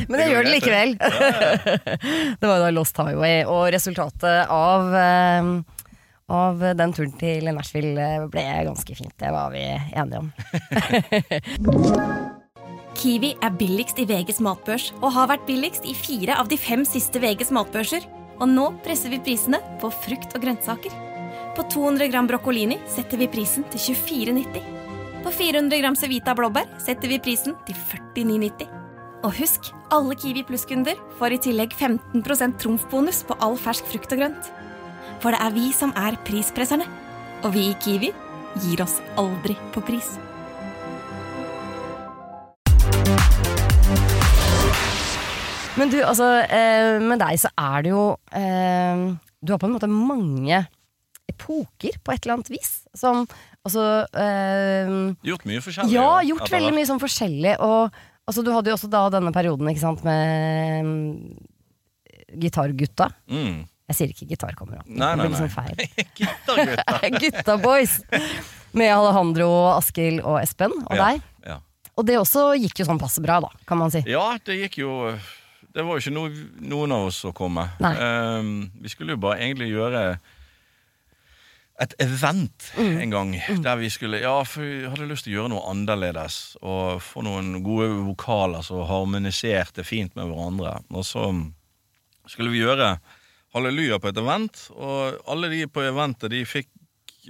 [0.09, 0.95] men jeg gjør det likevel.
[2.41, 5.51] Det var jo da Lost Highway, og resultatet av, eh,
[6.31, 9.13] av den turen til Nashville ble ganske fint.
[9.19, 10.31] Det var vi enige om.
[13.01, 16.83] Kiwi er billigst i VGs matbørs og har vært billigst i fire av de fem
[16.85, 18.03] siste VGs matbørser.
[18.41, 20.93] Og nå presser vi prisene på frukt og grønnsaker.
[21.55, 24.80] På 200 gram broccolini setter vi prisen til 24,90.
[25.21, 28.65] På 400 gram Cevita blåbær setter vi prisen til 49,90.
[29.21, 34.23] Og husk, alle Kiwi Pluss-kunder får i tillegg 15% trumfbonus på all fersk frukt og
[34.23, 34.49] grønt.
[35.21, 36.89] For det er vi som er prispresserne.
[37.45, 38.09] Og vi i Kiwi
[38.63, 40.09] gir oss aldri på pris.
[45.77, 48.03] Men du, altså, eh, med deg så er det jo
[48.35, 49.05] eh,
[49.41, 50.65] Du har på en måte mange
[51.29, 52.81] epoker på et eller annet vis.
[52.97, 53.27] Som
[53.67, 54.93] altså eh,
[55.27, 55.95] Gjort mye forskjellig.
[55.95, 57.55] Ja, gjort ja, veldig mye sånn forskjellig.
[57.61, 60.95] Og altså, du hadde jo også da denne perioden sant, med um,
[62.41, 63.11] Gitargutta.
[63.31, 63.65] Mm.
[63.91, 64.95] Jeg sier ikke Gitarkameratene.
[64.95, 65.73] Nei, nei, det blir nei.
[65.81, 67.19] liksom.
[67.25, 67.97] Gutta boys!
[68.77, 71.25] Med Alejandro, Askild og Espen og Ja, deg.
[71.49, 71.57] ja.
[71.99, 73.99] Og det også gikk jo sånn passe bra, da, kan man si.
[74.07, 74.93] Ja, det gikk jo
[75.75, 76.23] Det var jo ikke no,
[76.71, 77.65] noen av oss å komme.
[77.83, 80.05] Ehm, vi skulle jo bare egentlig gjøre
[81.81, 82.97] et event Mm.
[83.01, 83.31] en gang.
[83.63, 86.55] Der vi skulle Ja, for vi hadde lyst til å gjøre noe annerledes.
[86.61, 90.75] Og få noen gode vokaler som harmoniserte fint med hverandre.
[90.93, 91.25] Og så
[92.27, 92.97] skulle vi gjøre
[93.53, 96.69] Halleluja på et event, og alle de på eventet, de fikk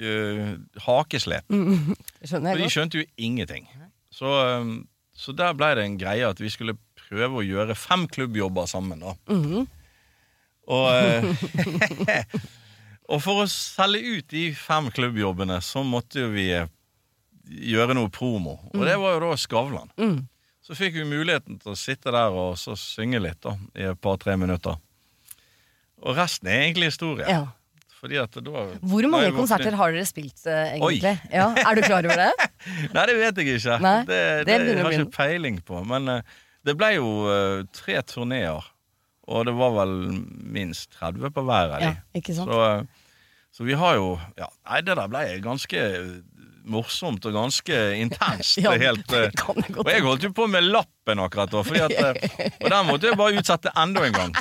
[0.04, 0.52] uh,
[0.86, 1.48] hakeslep.
[1.50, 1.96] Mm.
[1.98, 3.66] Og de skjønte jo ingenting.
[4.14, 4.88] Så, um,
[5.18, 6.76] så der ble det en greie at vi skulle
[7.08, 9.02] prøve å gjøre fem klubbjobber sammen.
[9.02, 9.16] da.
[9.34, 9.66] Mm.
[10.68, 12.26] Og, eh,
[13.12, 16.70] og for å selge ut de fem klubbjobbene, så måtte jo vi eh,
[17.72, 18.58] gjøre noe promo.
[18.72, 19.92] Og det var jo da Skavlan.
[20.00, 20.22] Mm.
[20.62, 24.00] Så fikk vi muligheten til å sitte der og så synge litt da, i et
[24.02, 24.78] par-tre minutter.
[26.02, 27.28] Og resten er egentlig historie.
[27.30, 27.50] Ja.
[28.02, 28.24] Da
[28.82, 31.12] Hvor mange konserter har dere spilt, uh, egentlig?
[31.30, 32.48] Ja, er du klar over det?
[32.96, 33.76] Nei, det vet jeg ikke.
[33.84, 35.84] Nei, det, det det, har jeg ikke peiling på.
[35.86, 38.66] Men uh, det ble jo uh, tre turneer,
[39.30, 39.94] og det var vel
[40.58, 41.92] minst 30 på hver av de.
[41.92, 42.50] Ja, ikke sant?
[42.50, 43.01] Så,
[43.62, 45.82] så vi har jo ja, Nei, det der ble ganske
[46.72, 48.58] morsomt og ganske intenst.
[48.66, 52.56] Ja, helt, eh, jeg og jeg holdt jo på med lappen akkurat da, at, eh,
[52.62, 54.34] og den måtte jeg bare utsette enda en gang.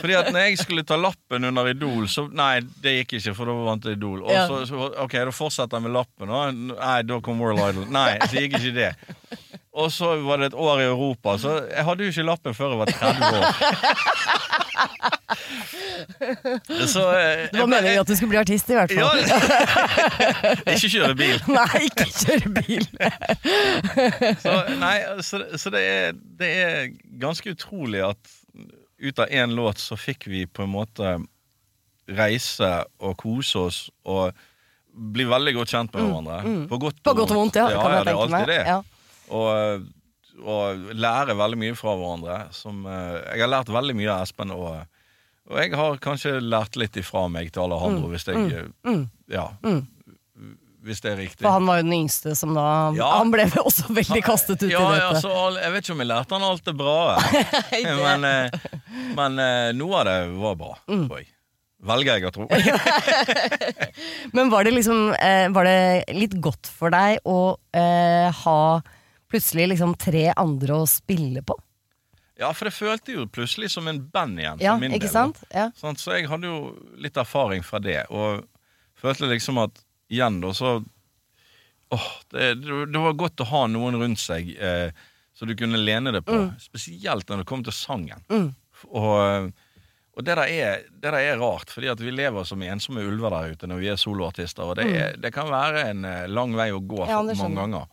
[0.00, 3.48] Fordi at når jeg skulle ta lappen under Idol, så Nei, det gikk ikke, for
[3.48, 4.24] da vant jeg Idol.
[4.26, 6.32] Og så, så, ok, da fortsetter jeg med lappen.
[6.32, 7.88] og Nei, da kom World Idol.
[7.92, 8.92] Nei, så gikk ikke det.
[9.72, 12.72] Og så var det et år i Europa, så jeg hadde jo ikke lappen før
[12.72, 13.44] jeg var 30 år.
[16.88, 19.20] Så, eh, Det var meningen at du skulle bli artist, i hvert ja, fall.
[20.74, 21.38] Ikke kjøre bil.
[21.58, 22.86] Nei, ikke kjøre bil!
[24.40, 24.94] Så, nei,
[25.26, 26.90] så, så det, er, det er
[27.22, 28.32] ganske utrolig at
[29.00, 31.14] ut av én låt så fikk vi på en måte
[32.10, 34.34] reise og kose oss og
[34.90, 36.40] bli veldig godt kjent med hverandre.
[36.68, 37.68] På godt Mm, På godt og vondt, ja.
[37.70, 38.62] ja, kan ja, det er alltid det.
[38.66, 38.80] Ja.
[39.30, 39.86] Og,
[40.40, 42.38] og lære veldig mye fra hverandre.
[42.56, 44.80] Som, eh, jeg har lært veldig mye av Espen, og,
[45.50, 49.48] og jeg har kanskje lært litt ifra meg til Alejandro, hvis jeg mm, Ja.
[50.80, 51.42] Hvis det er riktig.
[51.44, 52.62] For han var jo den yngste som da
[52.96, 53.10] Ja.
[53.18, 55.20] Han ble også veldig kastet ut ja, i ja, dette.
[55.26, 56.94] så all- Jeg vet ikke om jeg lærte han alt det bra,
[58.06, 58.70] men, eh,
[59.18, 60.72] men eh, noe av det var bra.
[60.88, 61.04] Mm.
[61.10, 61.28] tror jeg.
[61.90, 62.44] Velger jeg å tro.
[64.36, 68.58] Men var det liksom eh, Var det litt godt for deg å eh, ha
[69.30, 71.56] plutselig liksom tre andre å spille på?
[72.40, 74.62] Ja, for det følte jo plutselig som en band igjen.
[74.64, 75.42] Ja, for min ikke del, sant?
[75.52, 75.68] Ja.
[75.76, 76.60] Sånn, Så jeg hadde jo
[76.96, 78.46] litt erfaring fra det, og
[79.00, 80.80] følte liksom at igjen da så
[81.90, 84.92] Åh, det, det var godt å ha noen rundt seg eh,
[85.34, 86.36] så du kunne lene deg på.
[86.62, 88.20] Spesielt når det kom til sangen.
[88.92, 89.50] Og,
[90.14, 93.32] og det, der er, det der er rart, fordi at vi lever som ensomme ulver
[93.34, 94.68] der ute når vi er soloartister.
[94.70, 97.64] Og det, er, det kan være en eh, lang vei å gå Ja, for mange
[97.64, 97.88] ganger.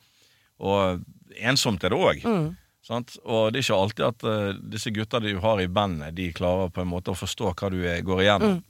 [0.68, 2.24] Og ensomt er det òg.
[2.26, 2.48] Mm.
[2.88, 6.72] Og det er ikke alltid at uh, disse gutta du har i bandet, de klarer
[6.72, 8.62] på en måte å forstå hva du er, går igjennom.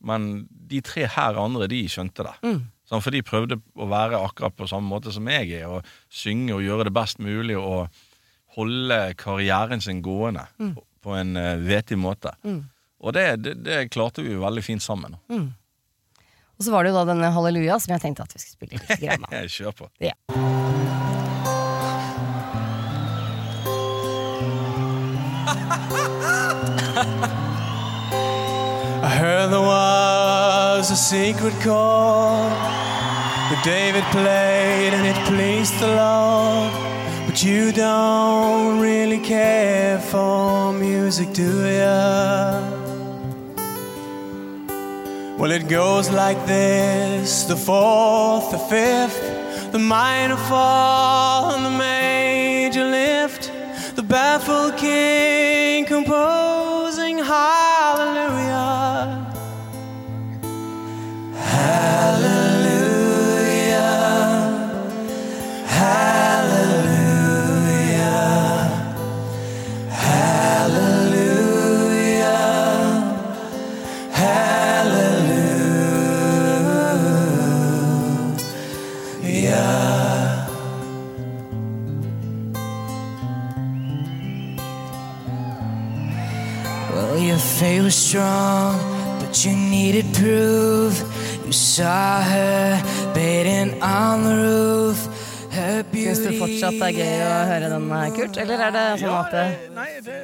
[0.00, 2.36] Men de tre her andre, de skjønte det.
[2.88, 3.04] Sant?
[3.04, 6.64] for de prøvde å være akkurat på samme måte som jeg er, og synge og
[6.64, 7.92] gjøre det best mulig og
[8.56, 12.32] holde karrieren sin gående på, på en uh, vetig måte.
[13.00, 15.16] Og det, det, det klarte vi jo veldig fint sammen.
[16.60, 18.80] Og så var det jo da denne Halleluja som jeg tenkte at vi skulle spille
[18.80, 19.00] litt.
[19.00, 19.38] Grann av.
[19.56, 19.92] Kjør på.
[20.04, 20.98] Ja.
[30.90, 36.72] A secret chord that David played and it pleased the Lord.
[37.26, 42.60] But you don't really care for music, do ya?
[45.38, 52.84] Well, it goes like this the fourth, the fifth, the minor fall, and the major
[52.84, 53.52] lift.
[53.94, 56.69] The baffled king composing
[86.92, 88.78] Well, your faith was strong,
[89.20, 91.19] but you needed proof.
[91.50, 92.78] You saw her
[93.12, 95.00] bathing on the roof.
[95.50, 98.38] Syns du fortsatt det er gøy å høre den, Kurt?
[98.38, 100.18] Eller er det sånn at det, det, nei, det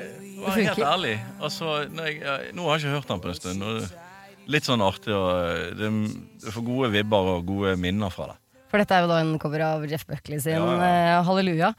[0.44, 1.16] var helt ærlig.
[1.48, 2.20] Altså, jeg,
[2.54, 3.66] nå har jeg ikke hørt den på en stund.
[4.54, 5.90] Litt sånn artig og det,
[6.44, 8.38] Du får gode vibber og gode minner fra det.
[8.70, 11.72] For dette er jo da en cover av Jeff Buckley sin Ja, eh, Halleluja.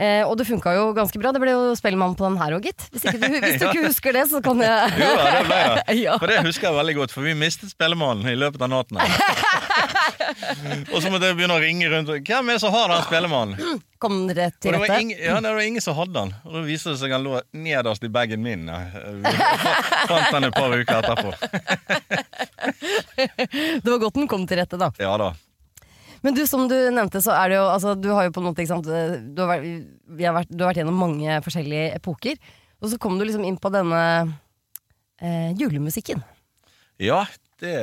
[0.00, 1.28] Eh, og det funka jo ganske bra.
[1.36, 2.86] Det ble jo Spellemann på den her òg, gitt.
[2.94, 5.96] Hvis, du, hvis du ikke husker det, så kan jeg Jo da, det ble det.
[6.00, 6.14] Ja.
[6.22, 8.96] For det husker jeg veldig godt, for vi mistet spillemannen i løpet av natten.
[10.92, 12.14] og så måtte jeg begynne å ringe rundt.
[12.24, 13.76] Hvem er det som har den spillemannen?
[14.00, 15.04] Kom dere rett til det var, rette?
[15.04, 16.32] ingen, ja, det var ingen som hadde den.
[16.48, 18.64] Og da viste det seg han lå nederst i bagen min.
[18.72, 19.36] Jeg
[20.08, 21.36] fant den et par uker etterpå.
[23.84, 24.88] Det var godt den kom til rette, da.
[24.96, 25.34] Ja da.
[26.24, 28.50] Men du, som du nevnte, så er det jo altså, Du har jo på en
[28.50, 29.86] måte, sant Du har vært,
[30.18, 32.40] vi har vært, du har vært gjennom mange forskjellige epoker.
[32.80, 34.00] Og så kom du liksom inn på denne
[35.20, 36.22] eh, julemusikken.
[37.00, 37.24] Ja,
[37.60, 37.74] det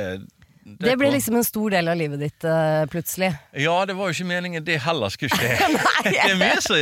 [0.68, 3.30] Det, ble liksom en stor del av livet ditt uh, plutselig.
[3.56, 5.54] Ja, det var jo ikke meningen det heller skulle skje.
[6.04, 6.76] det er mye så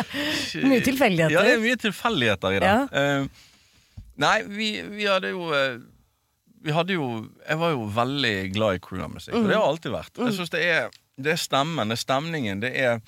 [0.70, 1.34] Mye tilfeldigheter.
[1.34, 2.70] Ja, det er mye tilfeldigheter i det.
[2.70, 2.84] Ja.
[2.94, 5.80] Uh, nei, vi, vi hadde jo eh,
[6.66, 7.06] Vi hadde jo
[7.46, 10.18] Jeg var jo veldig glad i croonermusikk, og det har jeg alltid vært.
[10.18, 13.00] Jeg synes det er, det er stemmen, det er stemningen, det er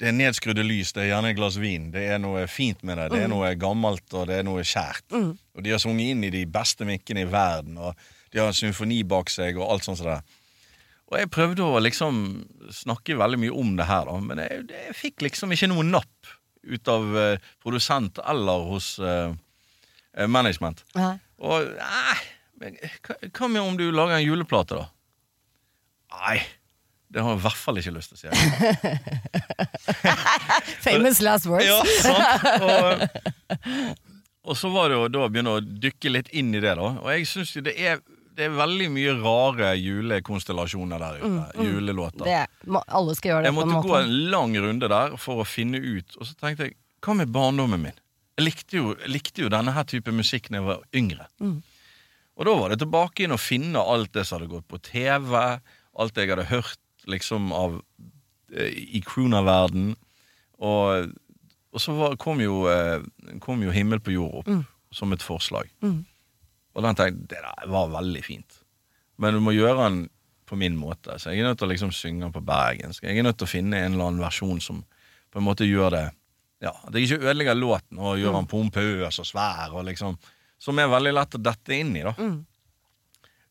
[0.00, 1.90] det er nedskrudde lys, det er gjerne et glass vin.
[1.92, 3.10] Det er noe fint med det.
[3.12, 5.04] Det er noe gammelt, og det er noe kjært.
[5.12, 7.98] Og de har sunget inn i de beste mikkene i verden, og
[8.32, 10.20] de har en symfoni bak seg, og alt sånt som det.
[11.10, 12.22] Og jeg prøvde å liksom
[12.72, 16.32] snakke veldig mye om det her, da, men jeg, jeg fikk liksom ikke noe napp
[16.60, 19.32] ut av uh, produsent eller hos uh,
[20.16, 20.84] eh, management.
[20.96, 21.14] Nei.
[21.40, 22.16] Og nei,
[22.60, 22.76] men
[23.06, 24.88] hva, med om du lager en juleplate, da?
[26.20, 26.38] Nei,
[27.10, 28.28] det har jeg i hvert fall ikke lyst til å si.
[30.86, 31.66] Famous last words.
[31.66, 32.44] Ja, sant?
[34.40, 36.72] Og, og så var det jo da å begynne å dykke litt inn i det,
[36.78, 36.88] da.
[37.02, 38.00] Og jeg syns jo det er,
[38.36, 41.64] det er veldig mye rare julekonstellasjoner der ute.
[41.66, 42.24] Julelåter.
[42.24, 45.80] Det, alle skal gjøre det Jeg måtte gå en lang runde der for å finne
[45.82, 48.00] ut, og så tenkte jeg hva med barndommen min?
[48.40, 51.26] Jeg likte jo, likte jo denne her type musikk da jeg var yngre.
[51.44, 51.58] Mm.
[52.40, 55.34] Og da var det tilbake inn å finne alt det som hadde gått på TV,
[56.00, 57.74] alt det jeg hadde hørt liksom av
[58.54, 59.90] eh, i crooner-verden.
[60.64, 61.10] Og,
[61.74, 63.04] og så var, kom, jo, eh,
[63.44, 64.62] kom jo Himmel på jord opp Mm.
[64.92, 65.68] som et forslag.
[66.74, 68.56] Og den tenkte jeg, det der var veldig fint.
[69.20, 70.00] Men du må gjøre den
[70.48, 71.18] på min måte.
[71.20, 73.04] Så jeg er nødt til å liksom synge den på bergensk.
[73.04, 74.80] Jeg er nødt til å finne en eller annen versjon som
[75.30, 76.06] på en måte gjør det
[76.60, 80.18] Ja, At jeg ikke ødelegger låten og gjør den pompøs og svær, og liksom,
[80.60, 82.04] som er veldig lett å dette inn i.
[82.04, 82.12] da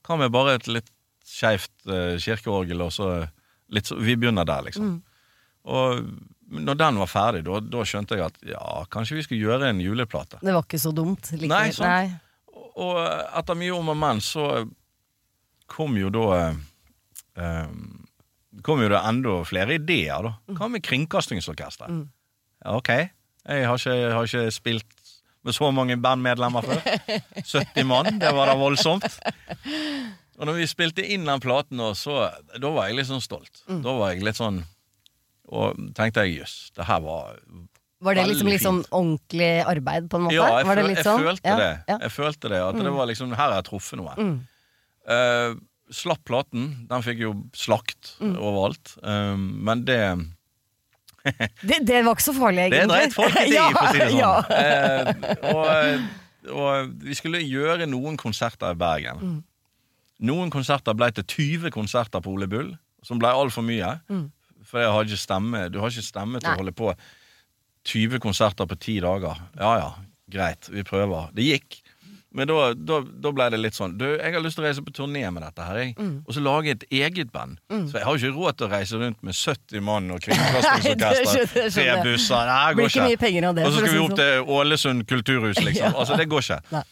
[0.06, 0.92] Hva med bare et litt
[1.26, 3.10] skeivt uh, kirkeorgel, og så
[3.74, 5.00] litt så, Vi begynner der, liksom.
[5.70, 6.06] Og
[6.50, 9.82] når den var ferdig, da, da skjønte jeg at ja, kanskje vi skulle gjøre en
[9.84, 10.40] juleplate.
[10.42, 11.30] Det var ikke så dumt.
[11.36, 12.18] Like, Nei, sant.
[12.80, 14.46] Og etter mye om og men så
[15.70, 16.62] kom jo da eh,
[17.44, 17.74] eh,
[18.66, 20.56] kom jo det enda flere ideer, da.
[20.58, 21.92] Hva med Kringkastingsorkester?
[21.92, 22.08] Ja,
[22.66, 22.90] ok.
[23.50, 24.86] Jeg har ikke, har ikke spilt
[25.48, 26.82] med så mange bandmedlemmer før.
[27.54, 29.06] 70 mann, det var da voldsomt.
[30.40, 33.64] Og når vi spilte inn den platen, så, da var jeg litt sånn stolt.
[33.68, 34.62] Da var jeg litt sånn
[35.50, 37.40] Og tenkte jeg jøss, det her var
[38.06, 40.36] Var det liksom litt sånn ordentlig arbeid, på en måte?
[40.38, 41.24] ja, jeg, var det føl- jeg sånn?
[41.26, 41.72] følte Ja, det.
[41.90, 41.96] ja.
[41.98, 42.04] Mm.
[42.06, 44.30] Jeg følte det, At det var liksom Her har jeg truffet noe.
[45.10, 45.56] Eh,
[45.92, 46.68] slapp platen.
[46.88, 48.36] Den fikk jo slakt Mm.
[48.38, 48.94] overalt.
[49.04, 50.00] Eh, men det
[51.38, 52.80] Det, det var ikke så farlig, egentlig.
[52.80, 52.98] Det egentlig.
[53.00, 54.20] dreit folket i, for å si det sånn.
[54.24, 54.34] Ja.
[54.50, 59.22] Eh, og, og vi skulle gjøre noen konserter i Bergen.
[59.24, 59.40] Mm.
[60.30, 62.74] Noen konserter ble til 20 konserter på Ole Bull,
[63.08, 63.94] som ble altfor mye.
[64.70, 66.52] For jeg har ikke stemme Du har ikke stemme til Mm.
[66.52, 66.58] Nei.
[66.58, 66.90] å holde på
[67.90, 69.40] 20 konserter på ti dager.
[69.58, 69.88] Ja ja,
[70.30, 71.30] greit, vi prøver.
[71.34, 71.80] Det gikk.
[72.30, 74.84] Men da, da, da ble det litt sånn Du, jeg har lyst til å reise
[74.86, 75.96] på turné med dette her, jeg.
[75.98, 76.12] Mm.
[76.28, 77.58] Og så lage et eget band.
[77.90, 81.74] Så jeg har jo ikke råd til å reise rundt med 70 mann og kringkastingsorkester.
[81.74, 82.52] Tre busser.
[82.52, 85.78] Det går ikke det, Og så skal vi opp til Ålesund kulturhus, liksom.
[85.90, 85.94] Ja.
[85.96, 86.60] Altså, det går ikke.
[86.76, 86.86] Nei.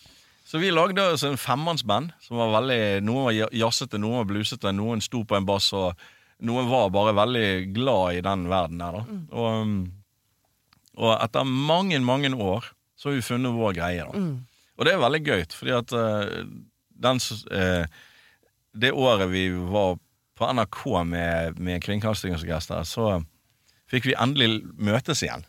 [0.48, 4.72] Så vi lagde oss en femmannsband som var veldig Noen var jazzete, noen var blusete,
[4.72, 6.00] noen sto på en bass, og
[6.48, 9.04] noen var bare veldig glad i den verden her, da.
[9.12, 9.26] Mm.
[9.44, 14.24] Og, og etter mange, mange år så har vi funnet vår greie, da.
[14.78, 14.80] Mm.
[14.80, 16.44] Og det er veldig gøy, fordi at uh,
[17.02, 17.22] den,
[17.52, 17.86] eh,
[18.74, 19.98] det året vi var
[20.38, 23.20] på NRK med, med Kringkastingsorkester, så
[23.90, 25.46] fikk vi endelig møtes igjen.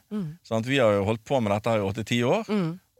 [0.47, 2.49] Sånn at vi har jo holdt på med dette i åtte-ti år.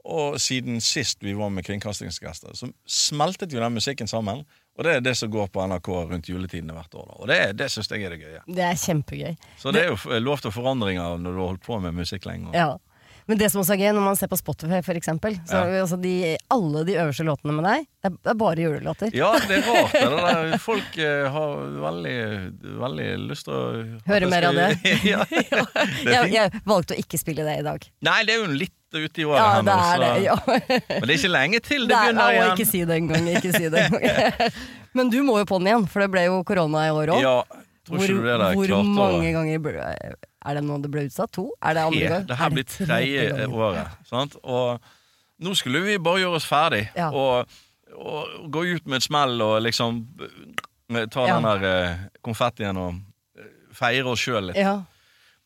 [0.09, 4.45] Og siden sist vi var med Kringkastingsorkester, så smeltet jo den musikken sammen.
[4.79, 7.09] Og det er det som går på NRK rundt juletidene hvert år.
[7.09, 7.17] Da.
[7.19, 8.43] Og det, det syns jeg er det gøye.
[8.47, 9.35] Det er kjempegøy.
[9.59, 12.53] Så det er jo lov til forandringer når du har holdt på med musikk lenge.
[12.55, 12.77] Ja.
[13.29, 15.83] Men det som også er gøy, når man ser på Spotify for eksempel, så Ja.
[15.83, 19.11] altså de, alle de øverste låtene med deg, det er- er bare julelåter.
[19.15, 19.93] Ja, det er rart.
[19.99, 20.59] Det der.
[20.65, 21.55] Folk eh, har
[21.85, 22.17] veldig,
[22.81, 24.69] veldig lyst til å Høre mer av det.
[25.13, 27.85] ja, det er Jeg, jeg valgte å ikke spille det i dag.
[28.09, 29.69] Nei, det er jo litt ute i året Ja, her nå.
[29.69, 30.25] det er det.
[30.25, 30.37] Ja.
[30.49, 32.53] Men det er ikke lenge til det Det er, begynner igjen.
[32.57, 33.27] ikke si det engang.
[33.53, 34.53] Si en.
[34.97, 37.21] Men du må jo på den igjen, for det ble jo korona i år òg.
[37.21, 37.35] Ja,
[37.89, 39.87] tror ikke hvor du det der hvor klarte å mange ganger ble,
[40.49, 41.33] Er det nå det ble utsatt?
[41.35, 41.49] To?
[41.63, 42.27] Er det andre gang?
[42.29, 43.97] Det Er her blir tredje tredje året.
[44.09, 44.37] Sant?
[44.45, 44.81] Og
[45.45, 47.11] nå skulle vi bare gjøre oss ferdig Ja.
[47.11, 47.49] og,
[47.99, 50.05] og gå ut med et smell og liksom
[50.95, 51.41] eh, ta Ja.
[51.41, 52.95] den der eh, konfettien og
[53.39, 54.57] eh, feire oss sjøl litt.
[54.63, 54.79] Ja.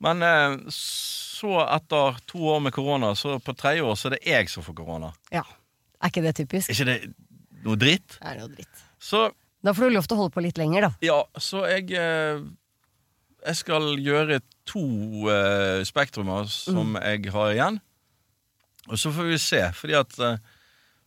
[0.02, 4.22] Men eh, så, etter to år med korona, så på tredje år så er det
[4.26, 5.12] jeg som får korona.
[5.32, 5.42] ja.
[6.02, 6.66] Er ikke det typisk?
[6.70, 7.14] Er ikke det
[7.62, 8.16] noe dritt?
[8.18, 8.80] Det er noe dritt.
[8.98, 9.20] Så
[9.62, 10.90] Da får du lov til å holde på litt lenger, da.
[11.06, 12.40] ja, så jeg eh,
[13.46, 14.82] Jeg skal gjøre to
[15.30, 17.78] eh, spektrumer som jeg har igjen.
[18.90, 20.36] Og så får vi se, fordi at eh,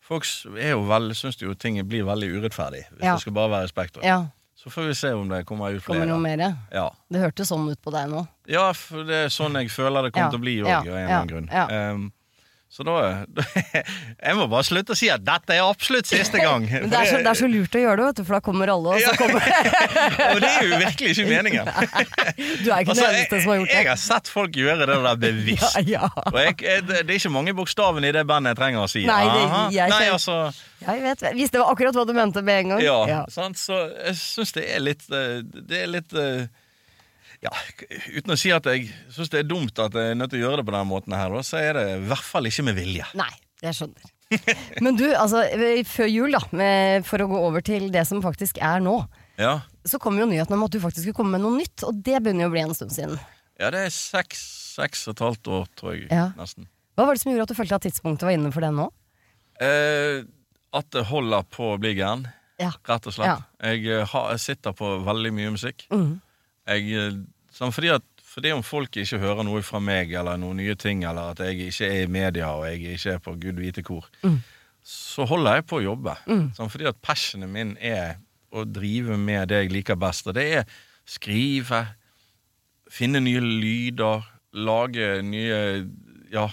[0.03, 0.24] folk
[0.56, 3.14] er jo veldig, syns jo ting blir veldig urettferdig hvis Ja.
[3.16, 4.03] det skal bare være spektrum.
[4.08, 4.22] Ja,
[4.56, 5.99] Så får vi se om det kommer ut flere.
[5.99, 6.56] Kommer noe mer?
[6.74, 6.89] Ja.
[7.12, 8.24] Det hørtes sånn ut på deg nå.
[8.47, 10.93] ja, for det er sånn jeg føler det kommer til å bli òg, av en
[10.95, 11.49] eller annen grunn.
[11.51, 11.68] ja.
[12.76, 13.24] Så da,
[14.26, 16.66] Jeg må bare slutte å si at dette er absolutt siste gang.
[16.74, 18.42] Men det er, så, det er så lurt å gjøre det, vet du, for da
[18.44, 19.46] kommer alle, og så kommer
[20.34, 21.70] Og det er jo virkelig ikke meningen.
[21.72, 23.78] Du er ikke Altså, den eneste som har gjort det.
[23.80, 25.78] jeg har sett folk gjøre det der bevisst.
[25.86, 26.10] Ja, ja.
[26.34, 29.06] Og jeg, det er ikke mange bokstavene i det bandet jeg trenger å si.
[29.08, 29.48] Nei, det-
[29.78, 30.36] jeg Nei altså
[30.84, 32.84] Jeg vet, visste akkurat hva du mente med en gang.
[32.84, 33.56] Ja, Sant?
[33.62, 36.46] Så jeg syns det er litt eh, Det er litt eh,
[37.44, 37.52] ja,
[38.16, 40.48] Uten å si at jeg syns det er dumt at jeg er nødt til å
[40.50, 43.06] gjøre det på den måten, her, så er det i hvert fall ikke med vilje.
[43.18, 43.32] Nei,
[43.66, 44.12] jeg skjønner.
[44.82, 45.44] Men du, altså,
[45.88, 48.98] før jul, da, med, for å gå over til det som faktisk er nå,
[49.38, 51.98] Ja, så kom jo nyheten om at du faktisk skulle komme med noe nytt, og
[52.02, 53.20] det begynner jo å bli en stund siden.
[53.62, 54.40] ja det er seks,
[54.80, 56.08] seks og et halvt år, tror jeg.
[56.10, 56.30] Ja.
[56.40, 56.66] Nesten.
[56.96, 58.88] Hva var det som gjorde at du følte at tidspunktet var inne for det nå?
[59.62, 60.24] Eh,
[60.76, 62.26] at det holder på å bli gæren,
[62.60, 62.72] Ja.
[62.88, 63.44] rett og slett.
[63.62, 65.86] Jeg, eh, har, jeg sitter på veldig mye musikk.
[65.92, 66.22] Mhm.
[66.68, 67.18] Jeg, eh,
[67.53, 71.03] sånn fordi, at, fordi om folk ikke hører noe fra meg, eller noen nye ting,
[71.07, 74.07] eller at jeg ikke er i media, og jeg ikke er på gud vite hvor,
[74.86, 76.16] så holder jeg på å jobbe.
[76.57, 78.18] Sånn fordi at passionen min er
[78.55, 80.28] å drive med det jeg liker best.
[80.30, 80.68] Og det er
[81.09, 81.82] skrive,
[82.91, 84.24] finne nye lyder,
[84.55, 85.57] lage nye
[86.32, 86.45] ja,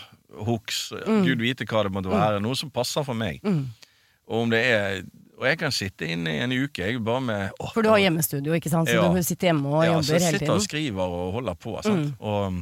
[0.46, 0.90] hooks,
[1.24, 2.40] gud vite hva det måtte være.
[2.42, 3.40] Noe som passer for meg.
[4.26, 5.02] Og om det er
[5.42, 7.98] Og jeg kan sitte inne i en uke, jeg bare med å, For du har
[7.98, 8.86] hjemmestudio, ikke sant?
[8.86, 9.08] Så Ja.
[9.10, 10.20] du sitter hjemme og ja, så tiden?
[10.22, 11.72] jeg så sitter og skriver og holder på.
[11.82, 12.12] Sant?
[12.20, 12.60] Og,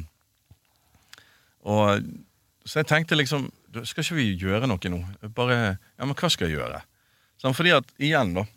[1.61, 2.01] og
[2.65, 3.51] Så jeg tenkte liksom
[3.85, 4.99] Skal ikke vi gjøre noe nå?
[5.37, 6.81] Bare Ja, men hva skal jeg gjøre?
[7.41, 8.47] Sånn, fordi at igjen, da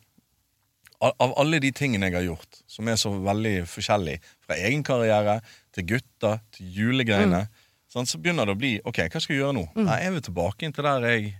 [1.04, 5.42] Av alle de tingene jeg har gjort, som er så veldig forskjellig, fra egen karriere
[5.74, 7.42] til gutter til julegreiene,
[7.92, 9.64] sånn, så begynner det å bli OK, hva skal jeg gjøre nå?
[9.84, 11.34] Nei, jeg vil tilbake inn til der jeg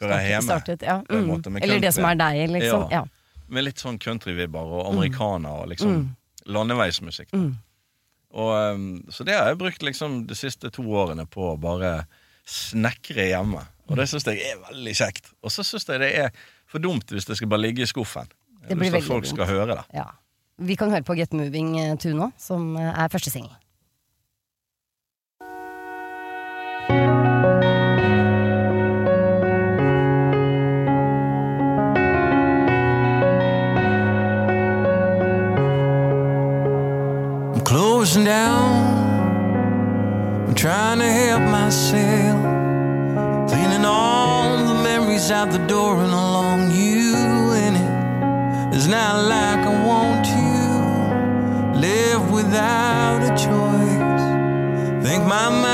[0.00, 0.48] hører hjemme.
[0.48, 0.98] Startet, ja.
[1.08, 1.30] Mm.
[1.30, 2.86] måte, Eller det som er deg, liksom.
[2.92, 3.04] Ja.
[3.48, 6.10] Med litt sånn countryvibber og amerikaner og liksom
[6.48, 7.32] landeveismusikk.
[7.32, 7.56] Mm.
[8.38, 12.02] Og, um, så det har jeg brukt liksom de siste to årene på å bare
[12.48, 13.64] snekre hjemme.
[13.88, 15.30] Og det syns jeg er veldig kjekt.
[15.40, 16.32] Og så syns jeg det er
[16.68, 18.28] for dumt hvis det skal bare ligge i skuffen.
[18.66, 19.32] Det blir hvis veldig folk dumt.
[19.32, 19.84] skal høre det.
[19.96, 20.10] Ja.
[20.58, 23.54] Vi kan høre på Get Moving eh, 2 nå, som eh, er første singel.
[41.68, 43.50] Myself.
[43.50, 47.14] Cleaning all the memories out the door and along you
[47.66, 48.74] in it.
[48.74, 54.24] It's not like I want to live without a choice.
[55.04, 55.67] Think my mind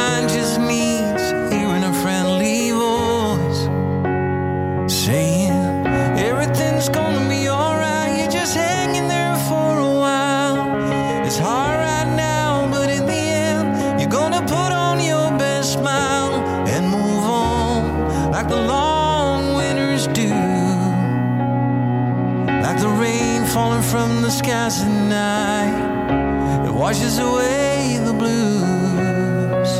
[26.95, 29.70] washes away the blues.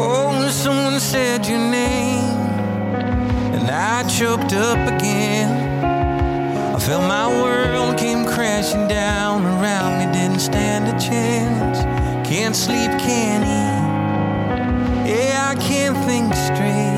[0.00, 2.24] Oh, someone said your name,
[3.52, 5.50] and I choked up again.
[6.74, 11.78] I felt my world came crashing down around me, didn't stand a chance.
[12.26, 13.84] Can't sleep, can't eat.
[15.12, 16.93] Yeah, I can't think straight.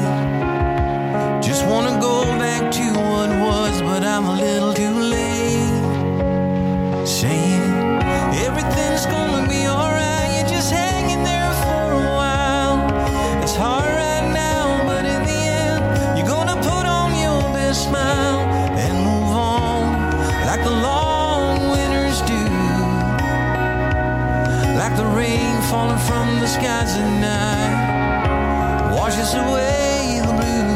[25.87, 30.67] Falling from the skies at night washes away the blues.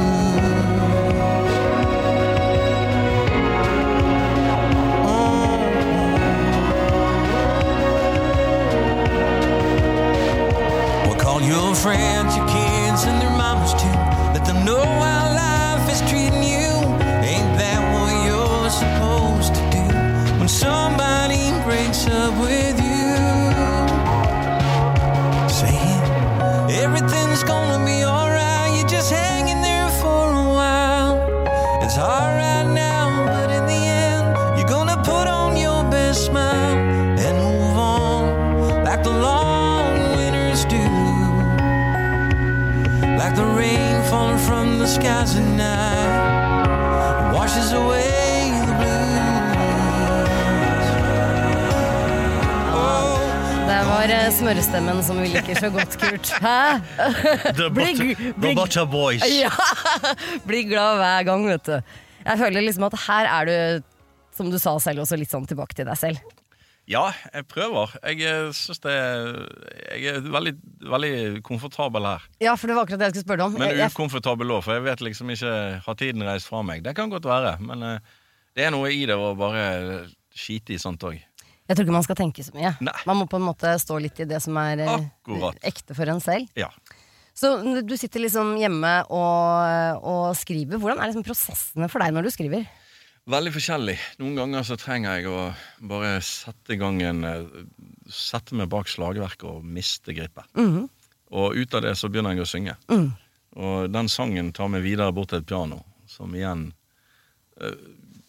[5.06, 5.58] Oh.
[11.06, 12.46] Well, call your friends, your
[54.50, 56.30] smørestemmen som vi liker så godt, Kurt.
[56.42, 56.80] Hæ?
[57.54, 59.22] The Bli- Butter, bli- the Boys.
[59.42, 59.50] Ja!
[60.46, 61.76] Bli glad hver gang, vet du.
[62.24, 63.86] Jeg føler liksom at her er du,
[64.34, 66.34] som du sa selv, også litt sånn tilbake til deg selv.
[66.90, 67.94] Ja, jeg prøver.
[68.02, 70.56] Jeg eh, syns det Jeg er veldig,
[70.96, 71.14] veldig
[71.46, 72.26] komfortabel her.
[72.42, 73.60] Ja, for det var akkurat det jeg skulle spørre deg om.
[73.62, 75.52] Men ukomfortabel òg, for jeg vet liksom ikke
[75.86, 76.82] Har tiden reist fra meg?
[76.82, 78.16] Det kan godt være, men eh,
[78.58, 81.22] det er noe i det å bare skite i sånt òg.
[81.70, 82.72] Jeg tror ikke man skal tenke så mye.
[82.82, 82.96] Nei.
[83.06, 85.60] Man må på en måte stå litt i det som er eh, Akkurat.
[85.70, 86.50] ekte for en selv.
[86.58, 86.66] Ja.
[87.38, 87.52] Så
[87.86, 90.80] du sitter liksom hjemme og, og skriver.
[90.82, 92.66] Hvordan er liksom prosessene for deg når du skriver?
[93.30, 93.94] Veldig forskjellig.
[94.18, 95.44] Noen ganger så trenger jeg å
[95.92, 97.60] bare sette i gang en eh,
[98.10, 100.48] Sette meg bak slagverket og miste gripet.
[100.58, 100.88] Mhm.
[101.30, 102.72] Og ut av det så begynner jeg å synge.
[102.90, 103.12] Mm.
[103.62, 105.76] Og den sangen tar meg videre bort til et piano,
[106.10, 106.64] som igjen
[107.62, 107.76] eh,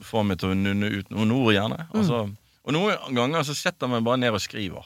[0.05, 1.79] får meg til å nunne ut noen ord, gjerne.
[1.87, 1.95] Mm.
[1.97, 2.19] Altså,
[2.65, 4.85] og noen ganger så setter man bare ned og skriver.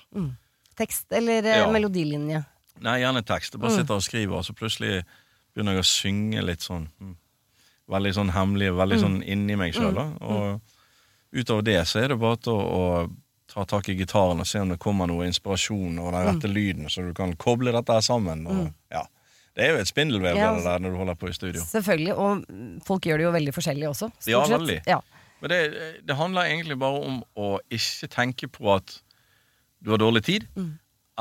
[0.78, 1.68] Tekst eller eh, Ja.
[1.72, 2.46] melodilinje?
[2.82, 3.54] Nei, gjerne tekst.
[3.54, 3.78] Jeg bare Mm.
[3.82, 5.04] sitter og skriver, og så plutselig
[5.56, 7.16] begynner jeg å synge litt sånn mm,
[7.88, 9.04] Veldig sånn hemmelig, veldig Mm.
[9.04, 9.96] sånn inni meg sjøl.
[10.22, 10.60] Og
[11.32, 13.12] utover det så er det bare til å, å
[13.48, 16.34] ta tak i gitaren og se om det kommer noe inspirasjon og den Mm.
[16.34, 18.48] rette lyden, så du kan koble dette her sammen.
[18.48, 19.04] Og, ja.
[19.56, 21.62] Det er jo et spindelvev Ja, altså, der når du holder på i studio.
[21.62, 22.18] Selvfølgelig.
[22.18, 24.12] Og mm, folk gjør det jo veldig forskjellig også.
[24.28, 24.82] Ja, veldig.
[24.88, 25.00] Ja.
[25.44, 25.60] Men det,
[26.08, 29.00] det handler egentlig bare om å ikke tenke på at
[29.84, 30.72] du har dårlig tid, Mm.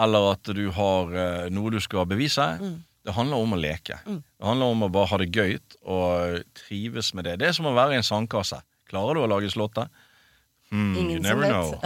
[0.01, 2.47] eller at du har eh, noe du skal bevise.
[2.63, 2.79] Mm.
[3.05, 3.99] Det handler om å leke.
[4.07, 7.35] Det handler om å bare ha det gøy og trives med det.
[7.43, 8.63] Det er som å være i en sandkasse.
[8.89, 9.85] Klarer du å lage slåtte?
[10.73, 11.77] You Ingen som never know.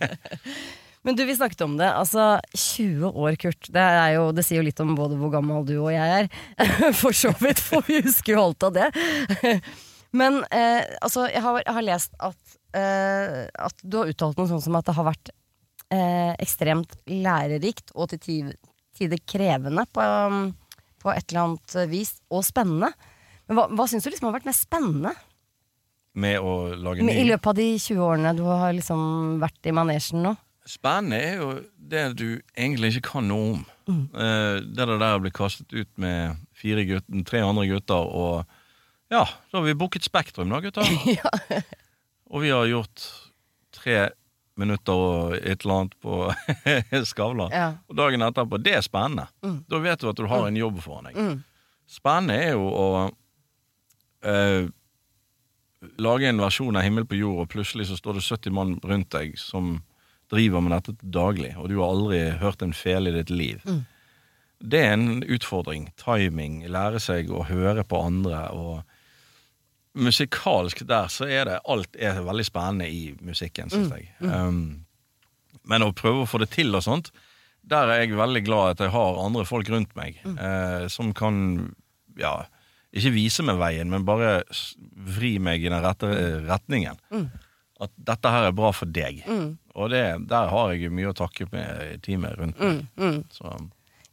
[1.02, 1.88] Men du, vi snakket om det.
[1.96, 3.70] Altså, 20 år, Kurt.
[3.72, 3.84] Det,
[4.14, 6.28] jo, det sier jo litt om både hvor gammel du og jeg er.
[7.00, 8.90] For så vidt, for vi husker jo alt av det.
[10.16, 14.50] Men eh, altså, jeg har, jeg har lest at, eh, at du har uttalt noe
[14.50, 15.30] sånn som at det har vært
[15.94, 18.52] eh, ekstremt lærerikt og til
[18.98, 20.50] tider krevende på, um,
[21.00, 22.90] på et eller annet vis, og spennende.
[23.48, 25.10] Men hva, hva syns du liksom har vært mest spennende
[26.22, 29.74] Med å lage ny i løpet av de 20 årene du har liksom vært i
[29.74, 30.34] manesjen nå?
[30.68, 31.52] Spennende er jo
[31.90, 33.62] det du egentlig ikke kan noe om.
[33.90, 34.02] Mm.
[34.14, 38.59] Eh, det der å bli kastet ut med fire gutter, tre andre gutter, og
[39.10, 40.86] ja, da har vi booket Spektrum, da, gutter.
[42.30, 43.06] Og vi har gjort
[43.74, 44.10] tre
[44.60, 46.16] minutter og et eller annet på
[47.10, 47.54] Skavlan.
[47.54, 47.68] Ja.
[47.88, 48.60] Og dagen etterpå.
[48.62, 49.26] Det er spennende.
[49.42, 49.62] Mm.
[49.70, 51.16] Da vet du at du har en jobb foran deg.
[51.16, 51.40] Mm.
[51.90, 52.88] Spennende er jo å
[54.26, 54.68] eh,
[56.02, 59.10] lage en versjon av Himmel på jord, og plutselig så står det 70 mann rundt
[59.16, 59.78] deg som
[60.30, 63.64] driver med dette daglig, og du har aldri hørt en fele i ditt liv.
[63.66, 63.80] Mm.
[64.70, 65.88] Det er en utfordring.
[65.98, 66.60] Timing.
[66.68, 68.44] Lære seg å høre på andre.
[68.52, 68.89] og
[69.94, 74.10] musikalsk der så er det alt er veldig spennende i musikken, syns jeg.
[74.22, 74.84] Um,
[75.66, 77.10] men å prøve å få det til og sånt,
[77.70, 81.36] der er jeg veldig glad at jeg har andre folk rundt meg eh, som kan
[82.18, 82.46] ja,
[82.96, 84.40] ikke vise meg veien, men bare
[85.18, 86.98] vri meg i den rette eh, retningen.
[87.80, 89.20] At dette her er bra for deg.
[89.76, 93.20] Og det, der har jeg mye å takke med teamet rundt meg.
[93.36, 93.52] Så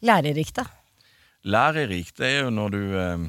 [0.05, 0.67] Lærerikt, da.
[1.47, 3.23] lærerikt det er jo når du eh,